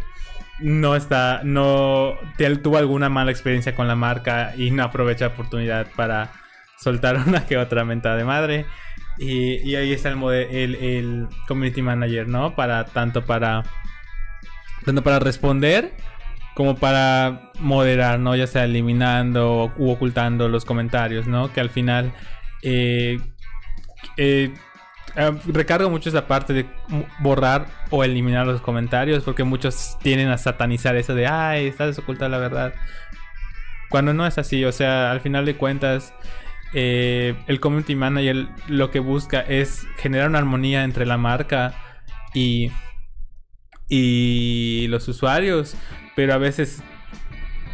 [0.60, 5.34] no está, no te- tuvo alguna mala experiencia con la marca y no aprovecha la
[5.34, 6.32] oportunidad para
[6.80, 8.66] soltar una que otra mentada de madre.
[9.20, 12.56] Y, ahí está el, el community manager, ¿no?
[12.56, 13.64] Para tanto para
[14.86, 15.96] tanto para responder
[16.54, 18.36] como para moderar, ¿no?
[18.36, 21.52] Ya sea eliminando u ocultando los comentarios, ¿no?
[21.52, 22.14] Que al final
[22.70, 23.20] eh,
[24.18, 24.54] eh,
[25.16, 26.66] eh, recargo mucho esa parte de
[27.20, 32.38] borrar o eliminar los comentarios porque muchos tienden a satanizar eso de, ay, estás ocultando
[32.38, 32.74] la verdad.
[33.90, 36.14] Cuando no es así, o sea, al final de cuentas,
[36.74, 41.74] eh, el community manager lo que busca es generar una armonía entre la marca
[42.34, 42.72] y
[43.90, 45.78] y los usuarios,
[46.18, 46.84] pero a veces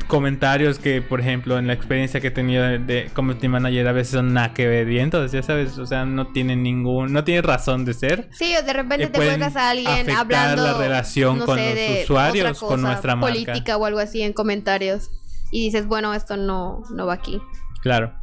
[0.08, 3.92] comentarios que, por ejemplo, en la experiencia que he tenido de, de community manager a
[3.92, 7.42] veces son nada que ver entonces ya sabes, o sea, no tienen ningún, no tiene
[7.42, 8.30] razón de ser.
[8.32, 11.58] Sí, o de repente Eh, te encuentras a alguien afectar hablando la relación no con
[11.58, 13.34] sé, los usuarios, otra con nuestra marca.
[13.34, 15.10] política o algo así en comentarios
[15.52, 17.42] y dices, bueno, esto no, no va aquí.
[17.82, 18.14] Claro.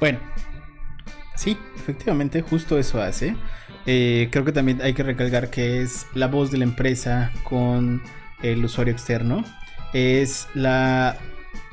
[0.00, 0.20] Bueno,
[1.36, 3.36] sí, efectivamente, justo eso hace.
[3.86, 8.02] Eh, creo que también hay que recalcar que es la voz de la empresa con
[8.42, 9.44] el usuario externo.
[9.92, 11.16] Es la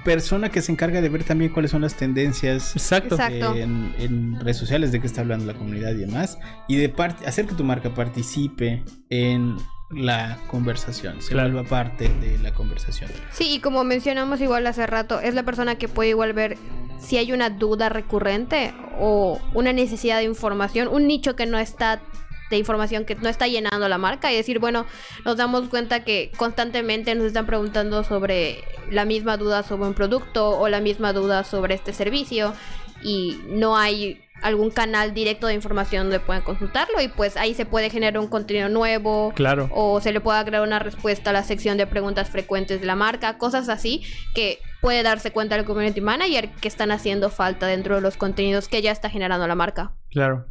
[0.04, 3.16] persona que se encarga de ver también cuáles son las tendencias Exacto.
[3.16, 3.56] Exacto.
[3.56, 6.38] en, en redes sociales de qué está hablando la comunidad y demás.
[6.68, 6.94] Y de
[7.26, 9.56] hacer que tu marca participe en
[9.92, 11.52] la conversación, se Claro.
[11.52, 13.10] vuelva parte de la conversación.
[13.32, 16.58] Sí, y como mencionamos igual hace rato, es la persona que puede igual ver
[17.00, 22.02] si hay una duda recurrente o una necesidad de información, un nicho que no está
[22.50, 24.86] de información que no está llenando la marca y decir, bueno,
[25.24, 30.50] nos damos cuenta que constantemente nos están preguntando sobre la misma duda sobre un producto
[30.60, 32.54] o la misma duda sobre este servicio
[33.02, 37.66] y no hay algún canal directo de información donde puedan consultarlo y pues ahí se
[37.66, 39.70] puede generar un contenido nuevo Claro.
[39.74, 42.96] o se le puede agregar una respuesta a la sección de preguntas frecuentes de la
[42.96, 44.04] marca, cosas así
[44.36, 48.68] que puede darse cuenta el community manager que están haciendo falta dentro de los contenidos
[48.68, 49.94] que ya está generando la marca.
[50.12, 50.46] Claro.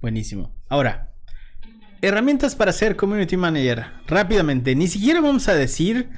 [0.00, 0.59] Buenísimo.
[0.70, 1.12] Ahora,
[2.00, 3.86] herramientas para ser community manager.
[4.06, 6.08] Rápidamente, ni siquiera vamos a decir.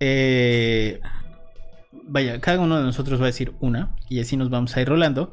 [0.00, 1.00] eh,
[2.08, 4.88] vaya, cada uno de nosotros va a decir una y así nos vamos a ir
[4.88, 5.32] rolando.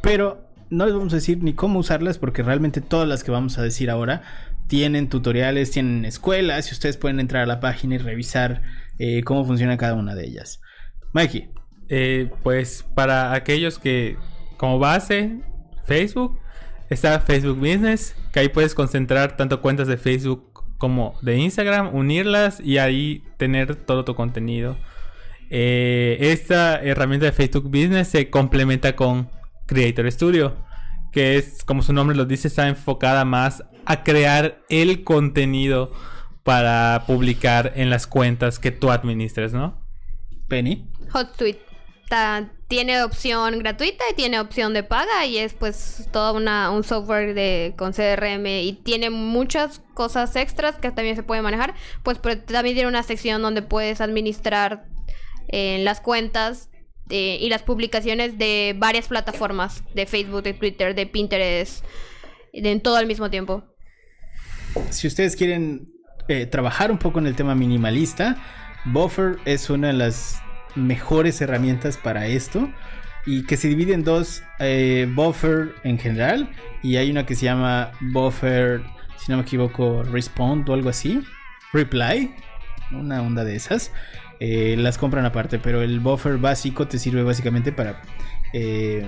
[0.00, 3.58] Pero no les vamos a decir ni cómo usarlas porque realmente todas las que vamos
[3.58, 4.22] a decir ahora
[4.68, 8.62] tienen tutoriales, tienen escuelas y ustedes pueden entrar a la página y revisar
[8.98, 10.60] eh, cómo funciona cada una de ellas.
[11.12, 11.50] Mikey,
[11.88, 14.16] Eh, pues para aquellos que,
[14.56, 15.42] como base,
[15.84, 16.38] Facebook,
[16.94, 22.60] está Facebook Business, que ahí puedes concentrar tanto cuentas de Facebook como de Instagram, unirlas
[22.60, 24.76] y ahí tener todo tu contenido.
[25.50, 29.28] Eh, esta herramienta de Facebook Business se complementa con
[29.66, 30.56] Creator Studio,
[31.12, 35.92] que es, como su nombre lo dice, está enfocada más a crear el contenido
[36.42, 39.80] para publicar en las cuentas que tú administres, ¿no?
[40.48, 40.86] Penny.
[41.12, 41.60] HotSuite
[42.08, 46.82] ta- tiene opción gratuita y tiene opción de paga y es pues toda una un
[46.82, 52.18] software de con CRM y tiene muchas cosas extras que también se puede manejar, pues
[52.18, 54.86] pero también tiene una sección donde puedes administrar
[55.48, 56.70] eh, las cuentas
[57.10, 61.84] eh, y las publicaciones de varias plataformas, de Facebook, de Twitter, de Pinterest,
[62.52, 63.62] en todo al mismo tiempo.
[64.90, 65.92] si ustedes quieren
[66.28, 68.38] eh, trabajar un poco en el tema minimalista,
[68.86, 70.43] Buffer es una de las
[70.74, 72.70] mejores herramientas para esto.
[73.26, 76.50] Y que se divide en dos, eh, Buffer en general.
[76.82, 78.82] Y hay una que se llama Buffer,
[79.16, 81.22] si no me equivoco, Respond o algo así.
[81.72, 82.34] Reply,
[82.92, 83.92] una onda de esas.
[84.40, 88.02] Eh, las compran aparte, pero el buffer básico te sirve básicamente para
[88.52, 89.06] eh,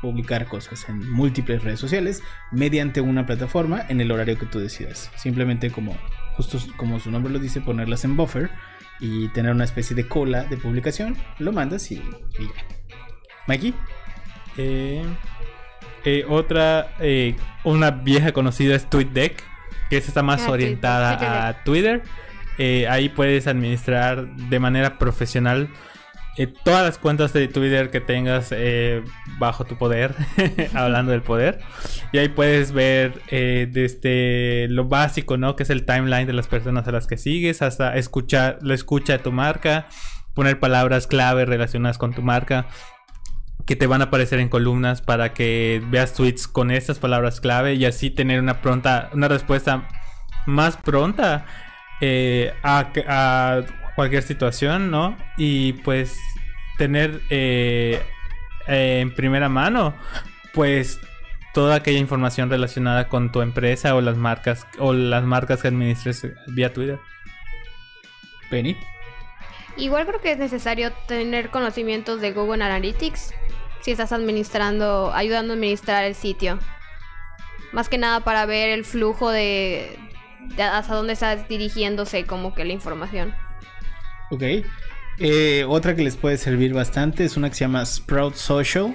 [0.00, 5.10] publicar cosas en múltiples redes sociales mediante una plataforma en el horario que tú decidas.
[5.16, 5.96] Simplemente como
[6.36, 8.50] justo como su nombre lo dice, ponerlas en buffer
[9.00, 12.64] y tener una especie de cola de publicación, lo mandas y, y ya.
[13.46, 13.74] Mikey,
[14.56, 15.02] Eh,
[16.04, 19.42] eh, otra, eh, una vieja conocida es TweetDeck,
[19.88, 22.02] que esa está más Ah, orientada a Twitter.
[22.58, 25.68] Eh, ahí puedes administrar de manera profesional
[26.36, 29.02] eh, todas las cuentas de Twitter que tengas eh,
[29.38, 30.14] bajo tu poder,
[30.74, 31.60] hablando del poder.
[32.12, 35.56] Y ahí puedes ver eh, desde lo básico, ¿no?
[35.56, 39.14] Que es el timeline de las personas a las que sigues, hasta escuchar la escucha
[39.14, 39.88] de tu marca,
[40.34, 42.68] poner palabras clave relacionadas con tu marca
[43.66, 47.74] que te van a aparecer en columnas para que veas tweets con estas palabras clave
[47.74, 49.86] y así tener una pronta, una respuesta
[50.46, 51.44] más pronta
[52.64, 53.62] a
[54.00, 55.14] cualquier situación, ¿no?
[55.36, 56.18] Y pues
[56.78, 58.00] tener eh,
[58.66, 59.94] eh, en primera mano,
[60.54, 60.98] pues
[61.52, 66.26] toda aquella información relacionada con tu empresa o las marcas o las marcas que administres
[66.46, 66.98] vía Twitter.
[68.48, 68.74] Penny.
[69.76, 73.34] Igual creo que es necesario tener conocimientos de Google Analytics
[73.82, 76.58] si estás administrando, ayudando a administrar el sitio.
[77.72, 79.98] Más que nada para ver el flujo de,
[80.56, 83.34] de hasta dónde está dirigiéndose como que la información.
[84.30, 84.42] Ok.
[85.18, 88.94] Eh, otra que les puede servir bastante es una que se llama Sprout Social,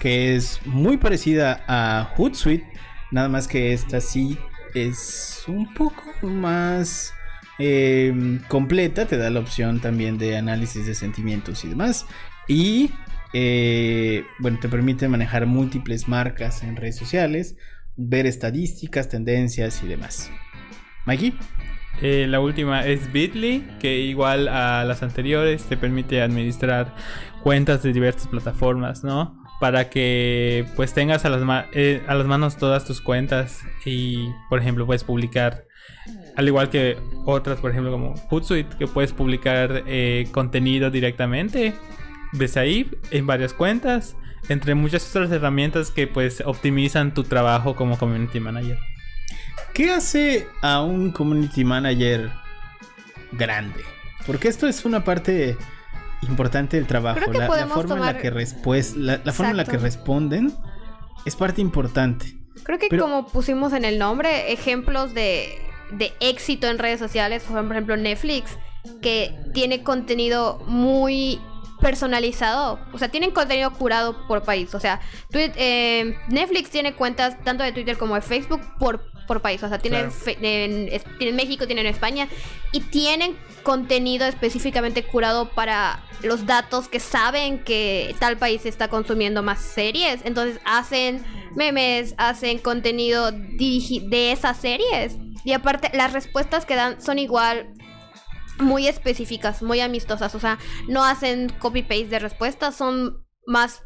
[0.00, 2.66] que es muy parecida a Hootsuite,
[3.10, 4.38] nada más que esta sí
[4.74, 7.12] es un poco más
[7.58, 12.06] eh, completa, te da la opción también de análisis de sentimientos y demás.
[12.48, 12.90] Y
[13.32, 17.56] eh, bueno, te permite manejar múltiples marcas en redes sociales,
[17.96, 20.30] ver estadísticas, tendencias y demás.
[21.04, 21.34] Mikey.
[22.02, 26.94] Eh, la última es Bitly, que igual a las anteriores te permite administrar
[27.42, 29.42] cuentas de diversas plataformas, ¿no?
[29.60, 34.28] Para que pues tengas a las, ma- eh, a las manos todas tus cuentas y,
[34.50, 35.64] por ejemplo, puedes publicar,
[36.36, 41.72] al igual que otras, por ejemplo, como Hootsuite, que puedes publicar eh, contenido directamente
[42.32, 44.16] desde ahí en varias cuentas,
[44.50, 48.76] entre muchas otras herramientas que pues optimizan tu trabajo como community manager.
[49.74, 52.30] ¿Qué hace a un community manager
[53.32, 53.84] grande?
[54.26, 55.56] Porque esto es una parte
[56.22, 57.18] importante del trabajo.
[57.18, 60.52] Creo que la, forma en la que la, la forma en la que responden
[61.24, 62.36] es parte importante.
[62.62, 65.58] Creo que Pero- como pusimos en el nombre, ejemplos de,
[65.92, 68.56] de éxito en redes sociales, por ejemplo Netflix,
[69.02, 71.40] que tiene contenido muy
[71.86, 75.00] personalizado, o sea, tienen contenido curado por país, o sea,
[75.32, 79.78] eh, Netflix tiene cuentas tanto de Twitter como de Facebook por, por país, o sea,
[79.78, 80.38] tienen, Claro.
[80.40, 82.26] en, México, tienen España,
[82.72, 89.44] y tienen contenido específicamente curado para los datos que saben que tal país está consumiendo
[89.44, 90.22] más series.
[90.24, 95.18] Entonces hacen memes, hacen contenido de esas series.
[95.44, 97.68] Y aparte, las respuestas que dan son igual
[98.58, 100.34] muy específicas, muy amistosas.
[100.34, 103.82] O sea, no hacen copy-paste de respuestas, son más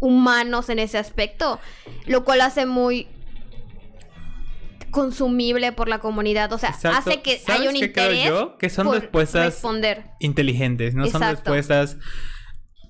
[0.00, 1.60] humanos en ese aspecto.
[2.06, 3.08] Lo cual hace muy
[4.90, 6.52] consumible por la comunidad.
[6.52, 6.98] O sea, Exacto.
[7.10, 8.58] hace que ¿Sabes haya un qué creo interés yo?
[8.58, 10.04] Que son por respuestas responder.
[10.18, 12.10] inteligentes, no son respuestas porque-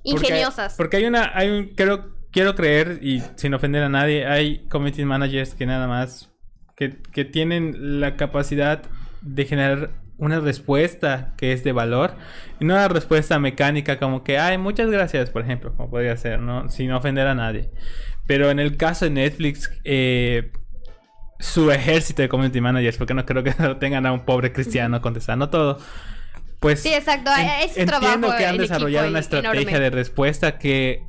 [0.02, 0.74] Ingeniosas.
[0.76, 5.04] Porque, hay una, hay un, creo, quiero creer y sin ofender a nadie, hay community
[5.04, 6.30] managers que nada más
[6.74, 8.82] que, que tienen la capacidad
[9.20, 12.14] de generar una respuesta que es de valor
[12.60, 16.40] y no una respuesta mecánica como que, ay, muchas gracias, por ejemplo, como podría ser,
[16.40, 16.68] ¿no?
[16.68, 17.70] Sin ofender a nadie.
[18.26, 20.52] Pero en el caso de Netflix, eh,
[21.38, 25.48] su ejército de community managers, porque no creo que tengan a un pobre cristiano contestando
[25.50, 25.78] todo.
[26.60, 27.30] Pues Sí, exacto.
[27.38, 29.80] en- es un entiendo que han en desarrollado una estrategia enorme.
[29.80, 31.02] de respuesta que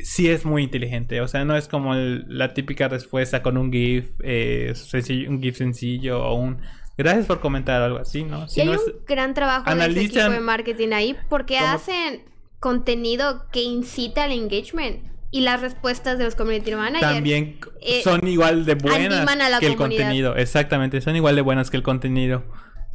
[0.00, 1.20] sí es muy inteligente.
[1.20, 5.40] O sea, no es como el- la típica respuesta con un GIF, eh, sencillo, un
[5.40, 6.60] GIF sencillo o un
[6.98, 8.44] gracias por comentar algo así, ¿no?
[8.54, 11.56] Y hay no un es- gran trabajo de ese analizan equipo de marketing ahí porque
[11.58, 12.22] cómo- hacen
[12.60, 17.12] contenido que incita al engagement y las respuestas de los community managers.
[17.14, 19.26] también eh, son igual de buenas
[19.60, 20.02] que el comunidad.
[20.04, 20.36] contenido.
[20.36, 22.44] Exactamente, son igual de buenas que el contenido.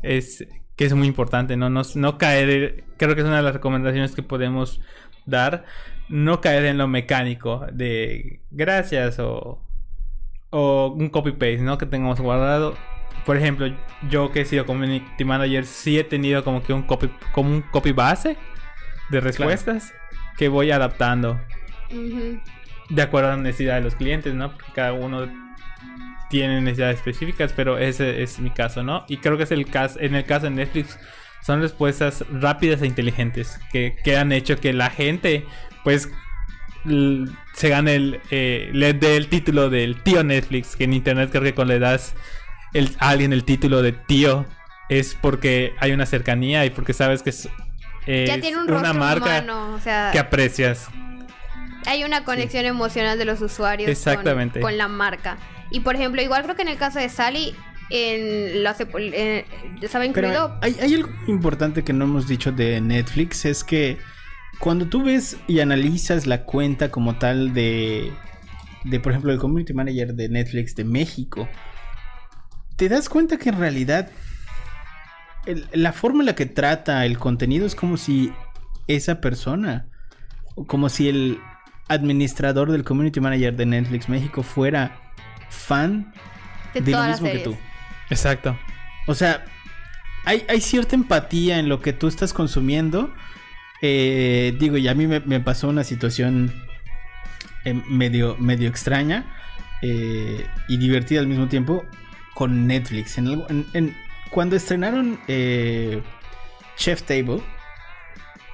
[0.02, 1.70] Es que es muy importante, ¿no?
[1.70, 4.82] No, no caer, creo que es una de las recomendaciones que podemos
[5.26, 5.64] dar,
[6.10, 9.62] no caer en lo mecánico de gracias o,
[10.50, 11.78] o un copy-paste, ¿no?
[11.78, 12.76] Que tengamos guardado.
[13.26, 13.74] Por ejemplo,
[14.10, 17.62] yo que he sido community manager, sí he tenido como que un copy, como un
[17.62, 18.38] copy base
[19.10, 19.94] de respuestas
[20.38, 21.40] que voy adaptando
[22.90, 24.52] de acuerdo a la necesidad de los clientes, ¿no?
[24.52, 25.28] Porque cada uno
[26.30, 29.06] tiene necesidades específicas, pero ese es mi caso, ¿no?
[29.08, 30.98] Y creo que es el caso, en el caso de Netflix,
[31.42, 35.46] son respuestas rápidas e inteligentes que, que han hecho que la gente,
[35.84, 36.10] pues,
[37.54, 41.44] se gane el, eh, le dé el título del tío Netflix, que en internet creo
[41.44, 42.16] que cuando le das
[42.74, 44.46] el, a alguien el título de tío
[44.90, 47.50] es porque hay una cercanía y porque sabes que es,
[48.08, 50.88] Ya es tiene un una marca humano, o sea, que aprecias.
[51.86, 54.60] hay una conexión emocional de los usuarios con- Exactamente.
[54.60, 55.38] Con, la marca.
[55.72, 57.56] Y por ejemplo, igual creo que en el caso de Sally,
[57.90, 59.46] en la eh,
[59.82, 63.98] estaba Pero incluido hay, hay algo importante que no hemos dicho de Netflix, es que
[64.60, 68.12] cuando tú ves y analizas la cuenta como tal de,
[68.84, 71.48] de por ejemplo, el Community Manager de Netflix de México,
[72.76, 74.10] te das cuenta que en realidad
[75.46, 78.32] el- la forma en la que trata el contenido es como si
[78.88, 79.88] esa persona,
[80.56, 81.40] o como si el
[81.88, 85.00] administrador del Community Manager de Netflix México fuera
[85.50, 86.14] fan
[86.74, 87.58] de, de lo mismo que tú.
[88.10, 88.58] Exacto.
[89.08, 89.46] O sea,
[90.26, 93.14] hay, hay cierta empatía en lo que tú estás consumiendo.
[93.82, 96.54] Eh, digo, y a mí me, me pasó una situación
[97.66, 99.26] eh, medio, medio extraña
[99.82, 101.86] eh, y divertida al mismo tiempo
[102.34, 103.18] con Netflix.
[103.18, 103.96] En algo- en-
[104.30, 106.02] cuando estrenaron eh,
[106.76, 107.42] Chef Table,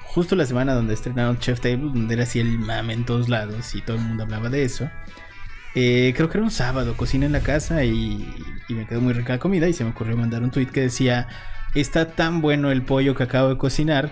[0.04, 3.76] justo la semana donde estrenaron Chef Table, donde era así el mame en todos lados
[3.76, 4.89] y todo el mundo hablaba de eso.
[5.76, 8.28] Eh, creo que era un sábado, cociné en la casa y,
[8.68, 10.82] y me quedó muy rica la comida y se me ocurrió mandar un tweet que
[10.82, 11.28] decía,
[11.76, 14.12] está tan bueno el pollo que acabo de cocinar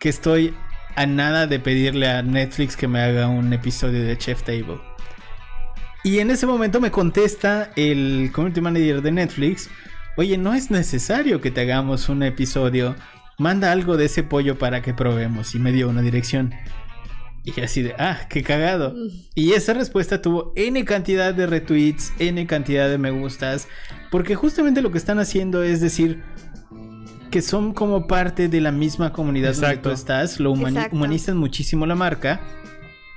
[0.00, 0.54] que estoy
[0.96, 4.80] a nada de pedirle a Netflix que me haga un episodio de Chef Table.
[6.02, 9.68] Y en ese momento me contesta el community manager de Netflix,
[10.16, 12.96] oye, no es necesario que te hagamos un episodio,
[13.38, 16.54] manda algo de ese pollo para que probemos y me dio una dirección.
[17.44, 18.94] Y así de, ah, qué cagado.
[19.34, 23.66] Y esa respuesta tuvo N cantidad de retweets, N cantidad de me gustas,
[24.10, 26.22] porque justamente lo que están haciendo es decir
[27.30, 29.88] que son como parte de la misma comunidad donde Exacto.
[29.90, 30.96] tú estás, lo humani- Exacto.
[30.96, 32.40] humanizan muchísimo la marca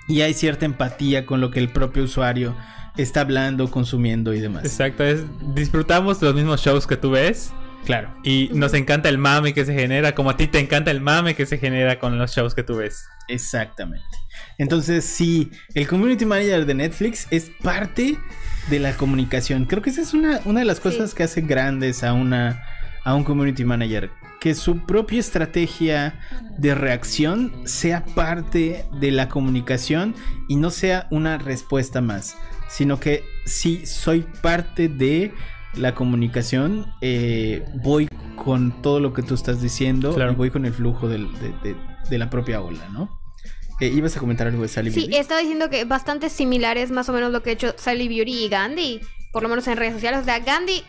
[0.07, 2.55] y hay cierta empatía con lo que el propio usuario
[2.97, 4.63] está hablando, consumiendo y demás.
[4.65, 5.23] Exacto, es,
[5.55, 7.51] disfrutamos los mismos shows que tú ves
[7.85, 8.13] Claro.
[8.23, 11.35] y nos encanta el mame que se genera, como a ti te encanta el mame
[11.35, 13.05] que se genera con los shows que tú ves.
[13.27, 14.05] Exactamente.
[14.57, 18.17] Entonces, sí, el community manager de Netflix es parte
[18.69, 19.65] de la comunicación.
[19.65, 21.15] Creo que esa es una, una de las cosas Sí.
[21.17, 22.63] que hace grandes a una
[23.05, 24.11] a un community manager.
[24.43, 26.19] Que su propia estrategia
[26.57, 30.15] de reacción sea parte de la comunicación
[30.49, 32.35] y no sea una respuesta más.
[32.67, 35.33] Sino que si soy parte de
[35.75, 40.33] la comunicación, eh, voy con todo lo que tú estás diciendo Claro.
[40.33, 41.75] y voy con el flujo del- de, de-
[42.09, 43.09] de la propia ola, ¿no?
[43.79, 45.15] Eh, ¿Ibas a comentar algo de Sally Sí, Beauty?
[45.15, 48.49] estaba diciendo que bastante similares más o menos lo que ha hecho Sally Beauty y
[48.49, 48.99] Gandhi,
[49.31, 50.19] por lo menos en redes sociales.
[50.21, 50.83] O sea, Gandhi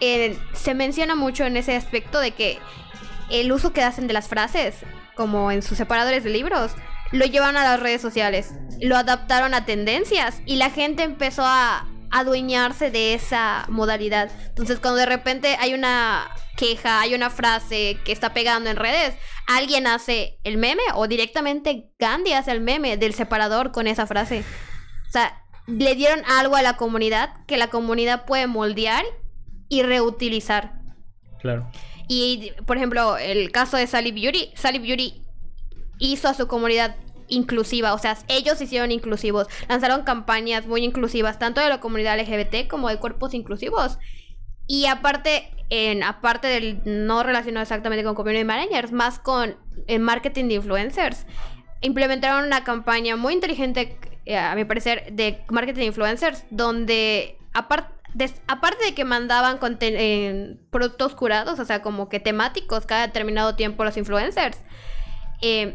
[0.00, 2.58] eh, se menciona mucho en ese aspecto de que
[3.30, 4.76] el uso que hacen de las frases,
[5.14, 6.72] como en sus separadores de libros,
[7.12, 11.86] lo llevan a las redes sociales, lo adaptaron a tendencias y la gente empezó a
[12.10, 14.30] adueñarse de esa modalidad.
[14.48, 19.14] Entonces, cuando de repente hay una queja, hay una frase que está pegando en redes,
[19.46, 24.44] alguien hace el meme o directamente Gandhi hace el meme del separador con esa frase.
[25.08, 29.04] O sea, le dieron algo a la comunidad que la comunidad puede moldear
[29.68, 30.80] y reutilizar.
[31.40, 31.68] Claro.
[32.08, 35.22] Y, por ejemplo, el caso de Sally Beauty, Sally Beauty
[35.98, 36.96] hizo a su comunidad
[37.28, 42.68] inclusiva, o sea, ellos hicieron inclusivos, lanzaron campañas muy inclusivas, tanto de la comunidad LGBT
[42.68, 43.98] como de cuerpos inclusivos.
[44.66, 50.48] Y aparte, en, aparte del no relacionado exactamente con community managers, más con el marketing
[50.48, 51.26] de influencers,
[51.80, 57.92] implementaron una campaña muy inteligente, eh, a mi parecer, de marketing de influencers, donde aparte
[58.46, 63.84] aparte de que mandaban eh, productos curados, o sea, como que temáticos cada determinado tiempo
[63.84, 64.58] los influencers,
[65.42, 65.74] eh,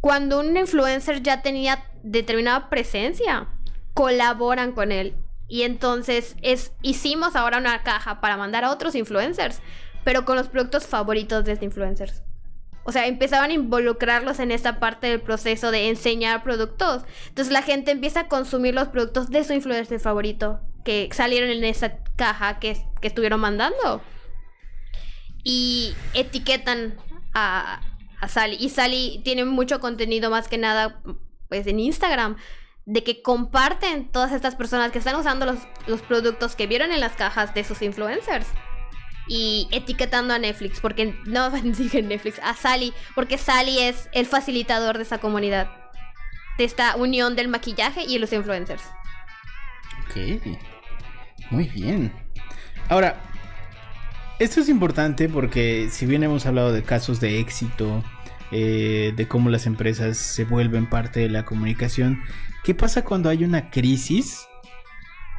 [0.00, 3.48] cuando un influencer ya tenía determinada presencia,
[3.94, 5.16] colaboran con él.
[5.48, 9.60] Y entonces es, hicimos ahora una caja para mandar a otros influencers,
[10.04, 12.22] pero con los productos favoritos de estos influencers.
[12.84, 17.02] O sea, empezaban a involucrarlos en esta parte del proceso de enseñar productos.
[17.28, 21.64] Entonces la gente empieza a consumir los productos de su influencer favorito que salieron en
[21.64, 24.00] esa caja que, que estuvieron mandando.
[25.42, 26.96] Y etiquetan
[27.34, 27.80] a,
[28.20, 28.56] a Sally.
[28.60, 31.02] Y Sally tiene mucho contenido más que nada
[31.48, 32.36] pues en Instagram.
[32.84, 35.58] De que comparten todas estas personas que están usando los,
[35.88, 38.46] los productos que vieron en las cajas de sus influencers
[39.26, 44.98] y etiquetando a Netflix, porque no dije Netflix, a Sally, porque Sally es el facilitador
[44.98, 45.68] de esa comunidad,
[46.58, 48.84] de esta unión del maquillaje y los influencers.
[50.04, 50.75] Ok.
[51.50, 52.12] Muy bien.
[52.88, 53.16] Ahora,
[54.38, 58.04] esto es importante porque si bien hemos hablado de casos de éxito,
[58.52, 62.22] eh, de cómo las empresas se vuelven parte de la comunicación,
[62.64, 64.46] ¿qué pasa cuando hay una crisis?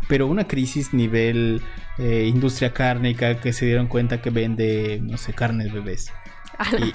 [0.08, 1.62] Pero una crisis nivel
[1.98, 6.12] eh, industria cárnica que se dieron cuenta que vende, no sé, carnes bebés.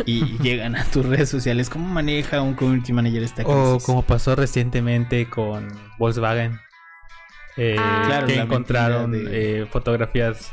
[0.07, 1.71] Y, y llegan a tus redes sociales.
[1.71, 3.59] ¿Cómo maneja un community manager esta crisis?
[3.61, 6.59] O como pasó recientemente con Volkswagen.
[7.57, 8.03] Eh, Ah.
[8.07, 10.53] Claro, que encontraron de- eh, fotografías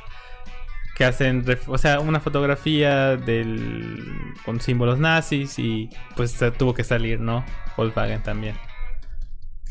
[0.95, 4.04] que hacen, o sea, una fotografía del
[4.43, 7.45] con símbolos nazis y pues tuvo que salir, ¿no?
[7.78, 8.56] Volkswagen también.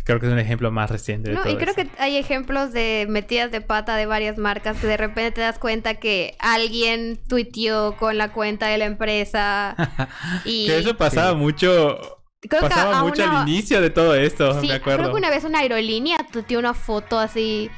[0.05, 1.83] Creo que es un ejemplo más reciente de No, todo y creo eso.
[1.83, 5.59] que hay ejemplos de metidas de pata de varias marcas que de repente te das
[5.59, 9.76] cuenta que alguien tuiteó con la cuenta de la empresa
[10.47, 11.37] y Que eso pasaba Sí.
[11.37, 12.17] mucho
[12.49, 14.99] creo que pasaba a mucho una- al inicio de todo esto, Sí, me acuerdo.
[15.05, 17.70] creo que una vez una aerolínea tuiteó una foto así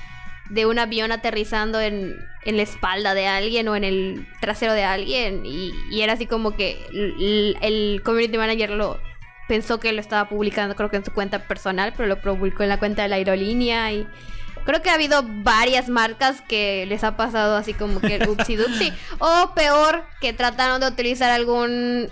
[0.50, 4.82] de un avión aterrizando en, en la espalda de alguien o en el trasero de
[4.84, 8.98] alguien y, y era así como que el, el community manager lo
[9.48, 12.68] pensó que lo estaba publicando creo que en su cuenta personal pero lo publicó en
[12.68, 14.06] la cuenta de la aerolínea y
[14.64, 18.92] creo que ha habido varias marcas que les ha pasado así como que upsi dupsi
[19.20, 22.08] o peor que trataron de utilizar algún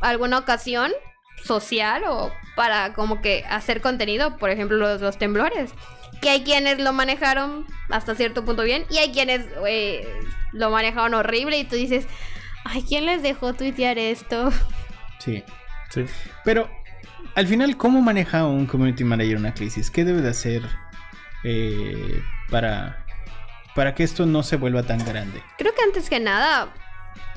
[0.00, 0.92] alguna ocasión
[1.44, 5.72] social o para como que hacer contenido, por ejemplo los, los temblores.
[6.20, 10.08] Que hay quienes lo manejaron hasta cierto punto bien y hay quienes eh,
[10.52, 12.06] lo manejaron horrible y tú dices,
[12.64, 14.50] ay, ¿quién les dejó tuitear esto?
[15.18, 15.44] Sí.
[15.90, 16.06] Sí.
[16.44, 16.68] Pero,
[17.34, 19.90] al final, ¿cómo maneja un community manager una crisis?
[19.90, 20.62] ¿Qué debe de hacer
[21.44, 23.04] eh, para,
[23.74, 25.42] para que esto no se vuelva tan grande?
[25.58, 26.72] Creo que antes que nada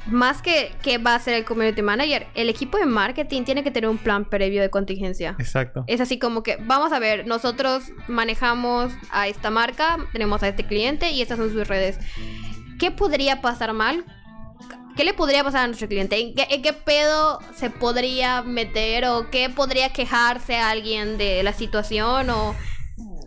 [0.07, 3.71] más que que va a ser el community manager, el equipo de marketing tiene que
[3.71, 5.35] tener un plan previo de contingencia.
[5.37, 5.83] Exacto.
[5.87, 10.65] Es así como que, vamos a ver, nosotros manejamos a esta marca, tenemos a este
[10.65, 11.99] cliente y estas son sus redes.
[12.79, 14.05] ¿Qué podría pasar mal?
[14.95, 16.19] ¿Qué le podría pasar a nuestro cliente?
[16.19, 21.53] ¿En qué, en qué pedo se podría meter o qué podría quejarse alguien de la
[21.53, 22.55] situación o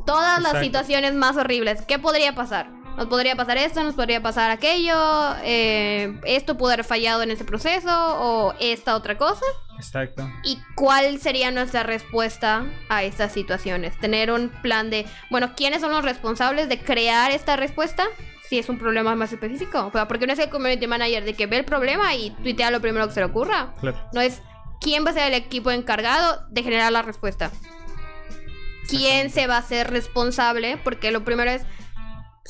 [0.04, 1.82] todas las situaciones más horribles?
[1.82, 2.79] ¿Qué podría pasar?
[3.00, 4.94] Nos podría pasar esto, nos podría pasar aquello,
[5.42, 9.46] eh, esto pudo haber fallado en ese proceso o esta otra cosa.
[9.78, 10.30] Exacto.
[10.44, 13.98] ¿Y cuál sería nuestra respuesta a estas situaciones?
[13.98, 18.04] Tener un plan de, bueno, ¿quiénes son los responsables de crear esta respuesta?
[18.50, 19.86] Si es un problema más específico.
[19.86, 22.70] O sea, porque no es el community manager de que ve el problema y tuitea
[22.70, 23.72] lo primero que se le ocurra.
[23.80, 23.96] Claro.
[24.12, 24.42] No es
[24.78, 27.50] quién va a ser el equipo encargado de generar la respuesta.
[28.90, 30.76] ¿Quién se va a ser responsable?
[30.76, 31.62] Porque lo primero es,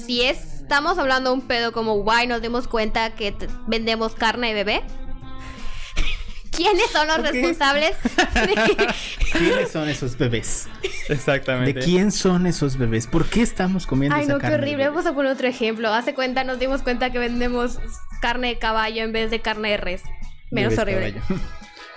[0.04, 3.34] si es- estamos hablando de un pedo como, guay, nos dimos cuenta que
[3.66, 4.82] vendemos carne de bebé.
[6.50, 7.96] ¿Quiénes son los responsables?
[8.34, 8.86] de-
[9.32, 10.68] ¿Quiénes son esos bebés?
[11.08, 11.80] ¿De Exactamente.
[11.80, 13.06] quién son esos bebés?
[13.06, 14.88] ¿Por qué estamos comiendo Ay, esa no, qué carne de horrible.
[14.88, 15.92] Vamos a poner otro ejemplo.
[15.92, 17.78] Hace cuenta, nos dimos cuenta que vendemos
[18.20, 20.02] carne de caballo en vez de carne de res.
[20.50, 21.20] Menos Bebés horrible.
[21.20, 21.40] caballo.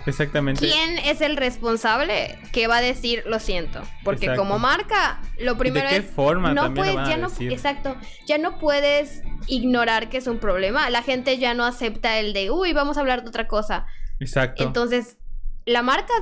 [0.06, 0.68] Exactamente.
[0.68, 3.82] ¿Quién es el responsable que va a decir lo siento?
[4.04, 4.42] Porque Exacto.
[4.42, 7.52] como marca, lo primero qué es forma no puedes, ya no, decir?
[7.52, 7.96] exacto,
[8.28, 10.90] ya no puedes ignorar que es un problema.
[10.90, 13.86] La gente ya no acepta el de, uy, vamos a hablar de otra cosa.
[14.20, 14.64] Exacto.
[14.64, 15.18] Entonces,
[15.66, 16.14] la marca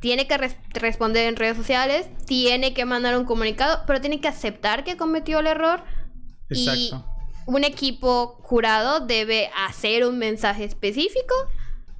[0.00, 4.28] tiene que res- responder en redes sociales, tiene que mandar un comunicado, pero tiene que
[4.28, 5.82] aceptar que cometió el error
[6.50, 7.06] y Exacto.
[7.46, 11.34] un equipo jurado debe hacer un mensaje específico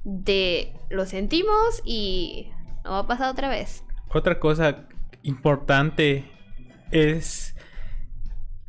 [0.05, 2.51] de lo sentimos y
[2.85, 3.83] no va a pasar otra vez.
[4.13, 4.87] Otra cosa
[5.23, 6.31] importante
[6.91, 7.55] es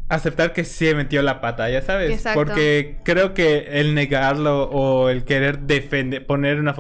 [0.09, 2.11] aceptar que se metió la pata, ya sabes.
[2.11, 2.41] Exacto.
[2.41, 6.75] Porque creo que el negarlo o el querer defender, poner una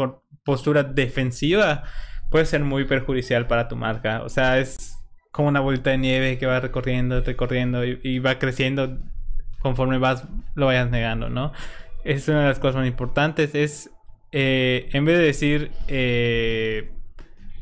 [0.45, 1.85] postura defensiva
[2.31, 4.23] puede ser muy perjudicial para tu marca.
[4.23, 4.99] O sea, es
[5.33, 8.99] como una bolita de nieve que va recorriendo, recorriendo y, y va creciendo
[9.61, 11.53] conforme vas lo vayas negando, ¿no?
[12.05, 13.55] Es una de las cosas más importantes.
[13.55, 13.91] Es
[14.39, 16.91] eh, en vez de decir eh,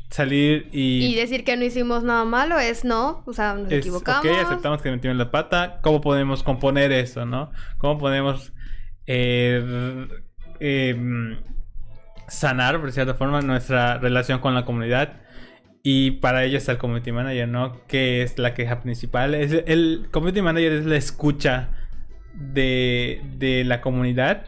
[0.09, 3.79] salir y, Y decir que no hicimos nada malo es no, o sea, nos es,
[3.79, 4.25] equivocamos.
[4.25, 5.79] ok, aceptamos que metimos la pata.
[5.81, 7.49] ¿Cómo podemos componer eso, no?
[7.77, 8.51] ¿Cómo podemos
[9.07, 10.05] eh,
[10.59, 11.37] eh,
[12.27, 15.21] sanar, por cierta forma, nuestra relación con la comunidad?
[15.81, 17.85] Y para ello está el community manager, ¿no?
[17.87, 19.33] Que es la queja principal.
[19.33, 21.69] Es, el community manager es la escucha
[22.33, 24.45] de, de la comunidad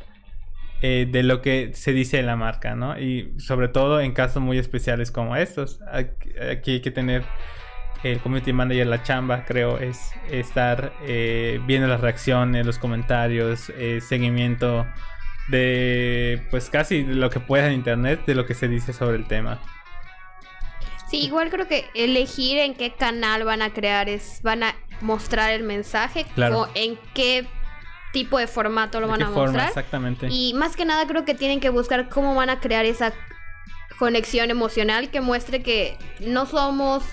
[0.82, 2.99] eh, de lo que se dice de la marca, ¿no?
[2.99, 5.80] Y sobre todo en casos muy especiales como estos.
[5.91, 7.23] Aquí, aquí hay que tener
[8.03, 14.01] el community manager, la chamba, creo, es estar eh, viendo las reacciones, los comentarios, eh,
[14.01, 14.86] seguimiento
[15.47, 19.28] de pues casi lo que pueda en internet de lo que se dice sobre el
[19.28, 19.59] tema.
[21.09, 25.53] Sí, igual creo que elegir en qué canal van a crear es, van a mostrar
[25.53, 26.61] el mensaje Claro.
[26.61, 27.47] o en qué
[28.18, 29.43] tipo de formato lo ¿De van qué a forma?
[29.43, 29.68] mostrar.
[29.68, 30.28] Exactamente.
[30.32, 33.13] Y más que nada creo que tienen que buscar cómo van a crear esa
[33.99, 37.03] conexión emocional que muestre que no somos,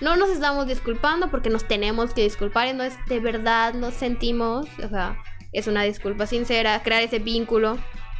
[0.00, 3.94] no nos estamos disculpando porque nos tenemos que disculpar y no es de verdad nos
[3.94, 5.16] sentimos, o sea,
[5.52, 7.78] es una disculpa sincera, crear ese vínculo,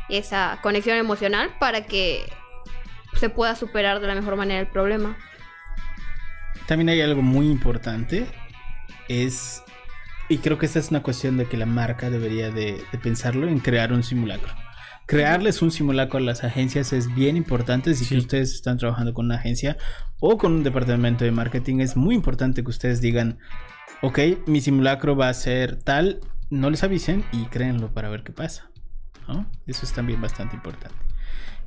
[0.08, 2.24] esa conexión emocional para que
[3.14, 5.16] se pueda superar de la mejor manera el problema.
[6.66, 8.26] También hay algo muy importante.
[9.08, 9.62] Es.
[10.28, 13.48] Y creo que esta es una cuestión de que la marca debería de, de pensarlo
[13.48, 14.52] en crear un simulacro.
[15.06, 17.94] Crearles un simulacro a las agencias es bien importante.
[17.94, 18.14] Si Sí.
[18.16, 19.76] que ustedes están trabajando con una agencia
[20.18, 23.38] o con un departamento de marketing, es muy importante que ustedes digan,
[24.02, 26.20] ok, mi simulacro va a ser tal,
[26.50, 28.68] no les avisen y créenlo para ver qué pasa.
[29.28, 29.46] ¿no?
[29.66, 30.96] Eso es también bastante importante.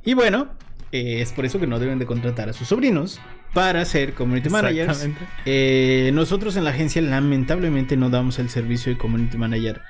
[0.04, 0.50] Y bueno,
[0.92, 3.20] eh, es por eso que no deben de contratar a sus sobrinos
[3.54, 5.08] para ser community managers.
[5.46, 9.82] Eh, nosotros en la agencia lamentablemente no damos el servicio de community manager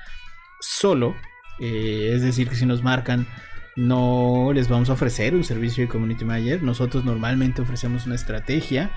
[0.59, 1.15] solo.
[1.59, 3.27] Eh, es decir, que si nos marcan,
[3.75, 6.61] no les vamos a ofrecer un servicio de community manager.
[6.61, 8.91] Nosotros normalmente ofrecemos una estrategia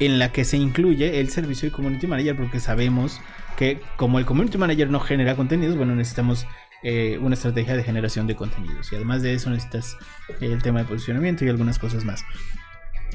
[0.00, 3.20] en la que se incluye el servicio de community manager porque sabemos
[3.56, 6.46] que como el community manager no genera contenidos, bueno, necesitamos
[6.82, 8.92] eh, una estrategia de generación de contenidos.
[8.92, 9.96] Y además de eso necesitas
[10.40, 12.24] eh, el tema de posicionamiento y algunas cosas más.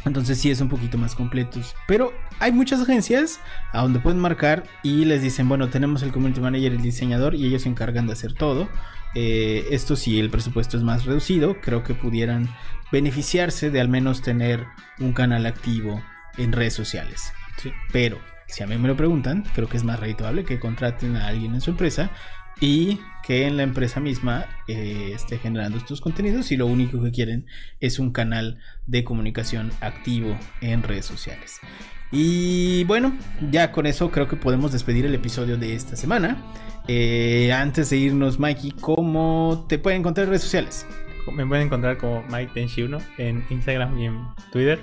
[0.06, 1.76] Entonces sí es un poquito más completos.
[1.88, 3.40] Pero hay muchas agencias
[3.72, 7.36] a donde pueden marcar y les dicen, bueno, tenemos el community manager y el diseñador
[7.36, 8.68] y ellos se encargan de hacer todo.
[9.16, 12.50] Eh, esto si el presupuesto es más reducido, creo que pudieran
[12.92, 14.66] beneficiarse de al menos tener
[15.00, 16.04] un canal activo
[16.38, 17.32] en redes sociales.
[17.58, 17.72] Sí.
[17.92, 21.28] Pero si a mí me lo preguntan, creo que es más redituable que contraten a
[21.28, 22.12] alguien en su empresa
[22.60, 27.12] y que en la empresa misma eh, esté generando estos contenidos y lo único que
[27.12, 27.46] quieren
[27.80, 31.60] es un canal de comunicación activo en redes sociales.
[32.12, 33.18] Y bueno,
[33.50, 36.38] ya con eso creo que podemos despedir el episodio de esta semana.
[36.88, 40.86] Eh, antes de irnos, Mikey, ¿cómo te pueden encontrar en redes sociales?
[41.32, 44.80] Me pueden encontrar como Mike Tenshi1 en Instagram y en Twitter.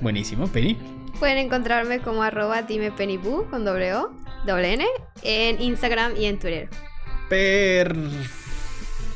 [0.00, 0.76] Buenísimo, Penny.
[1.18, 4.10] Pueden encontrarme como arroba dimepenibu con doble O,
[4.46, 4.84] doble N,
[5.22, 6.68] en Instagram y en Twitter.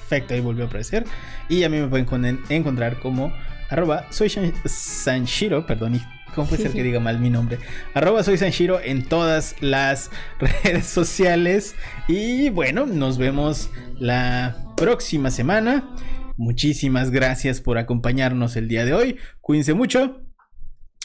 [0.05, 1.05] Perfecto, ahí volvió a aparecer.
[1.49, 3.33] Y a mí me pueden con- encontrar como
[3.71, 4.31] arroba soy
[4.65, 6.03] Sanshiro, perdón, y
[6.35, 7.59] ¿cómo puede ser que diga mal mi nombre?
[7.95, 10.11] Arroba soy Sanshiro en todas las
[10.65, 11.75] redes sociales.
[12.09, 15.95] Y bueno, nos vemos la próxima semana.
[16.37, 19.19] Muchísimas gracias por acompañarnos el día de hoy.
[19.41, 20.24] Cuídense mucho.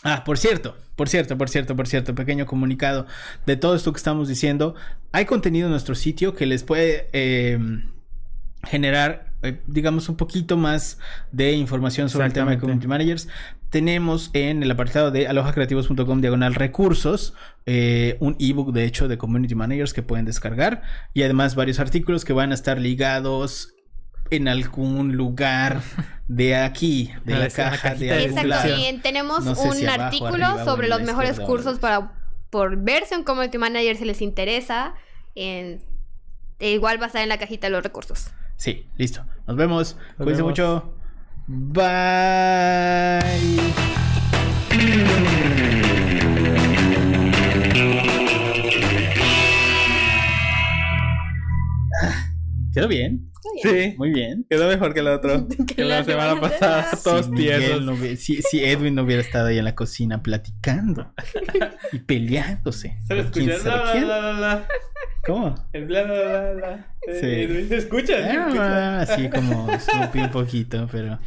[0.04, 3.06] Ah, por cierto, por cierto, por cierto, por cierto, pequeño comunicado
[3.46, 4.76] de todo esto que estamos diciendo.
[5.12, 7.60] Hay contenido en nuestro sitio que les puede eh,
[8.64, 11.00] generar, eh, digamos, un poquito más
[11.32, 12.60] de información sobre el tema de.
[12.60, 13.28] Community Managers.
[13.70, 17.34] Tenemos en el apartado de alojacreativos.com diagonal recursos
[17.66, 20.82] eh, un ebook, de hecho, de Community Managers que pueden descargar
[21.14, 23.76] y además varios artículos que van a estar ligados
[24.32, 25.82] en algún lugar
[26.28, 28.76] de aquí, de En la caja de algún Exacto, lado.
[28.90, 32.12] y tenemos No sé un si abajo, artículo arriba sobre los mejores cursos para
[32.50, 34.94] por verse un community manager si les interesa.
[35.36, 35.82] En,
[36.60, 38.32] e igual va a estar en la cajita de los recursos.
[38.58, 39.24] Sí, listo.
[39.48, 39.96] Nos vemos.
[39.96, 40.52] Nos Cuídense vemos.
[40.52, 40.94] mucho.
[41.48, 41.90] Bye.
[52.74, 53.32] Quedó bien.
[53.64, 54.46] Sí, Muy bien.
[54.50, 55.48] quedó mejor que el otro.
[55.76, 59.22] que la la semana semana pasada, todos si, no hubiera- si, si Edwin no hubiera
[59.22, 61.14] estado ahí en la cocina platicando
[61.92, 62.98] y peleándose.
[63.08, 63.70] Se lo con quién escucha.
[63.72, 64.04] sabe Bla, quién.
[64.06, 64.68] bla, bla, bla.
[65.26, 65.56] ¿Cómo?
[65.74, 66.96] El bla, bla, bla, bla.
[67.08, 67.26] Sí.
[67.28, 68.14] Eh, ¿Se escucha?
[68.24, 69.00] ¿Se escucha?
[69.00, 71.20] Ah, así como Snoopy un poquito, pero.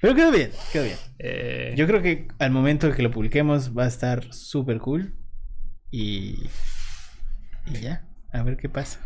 [0.00, 0.96] Pero quedó bien, quedó bien.
[1.18, 5.14] Eh, Yo creo que al momento de que lo publiquemos va a estar súper cool.
[5.90, 6.44] Y.
[7.66, 9.00] Y ya, a ver qué pasa.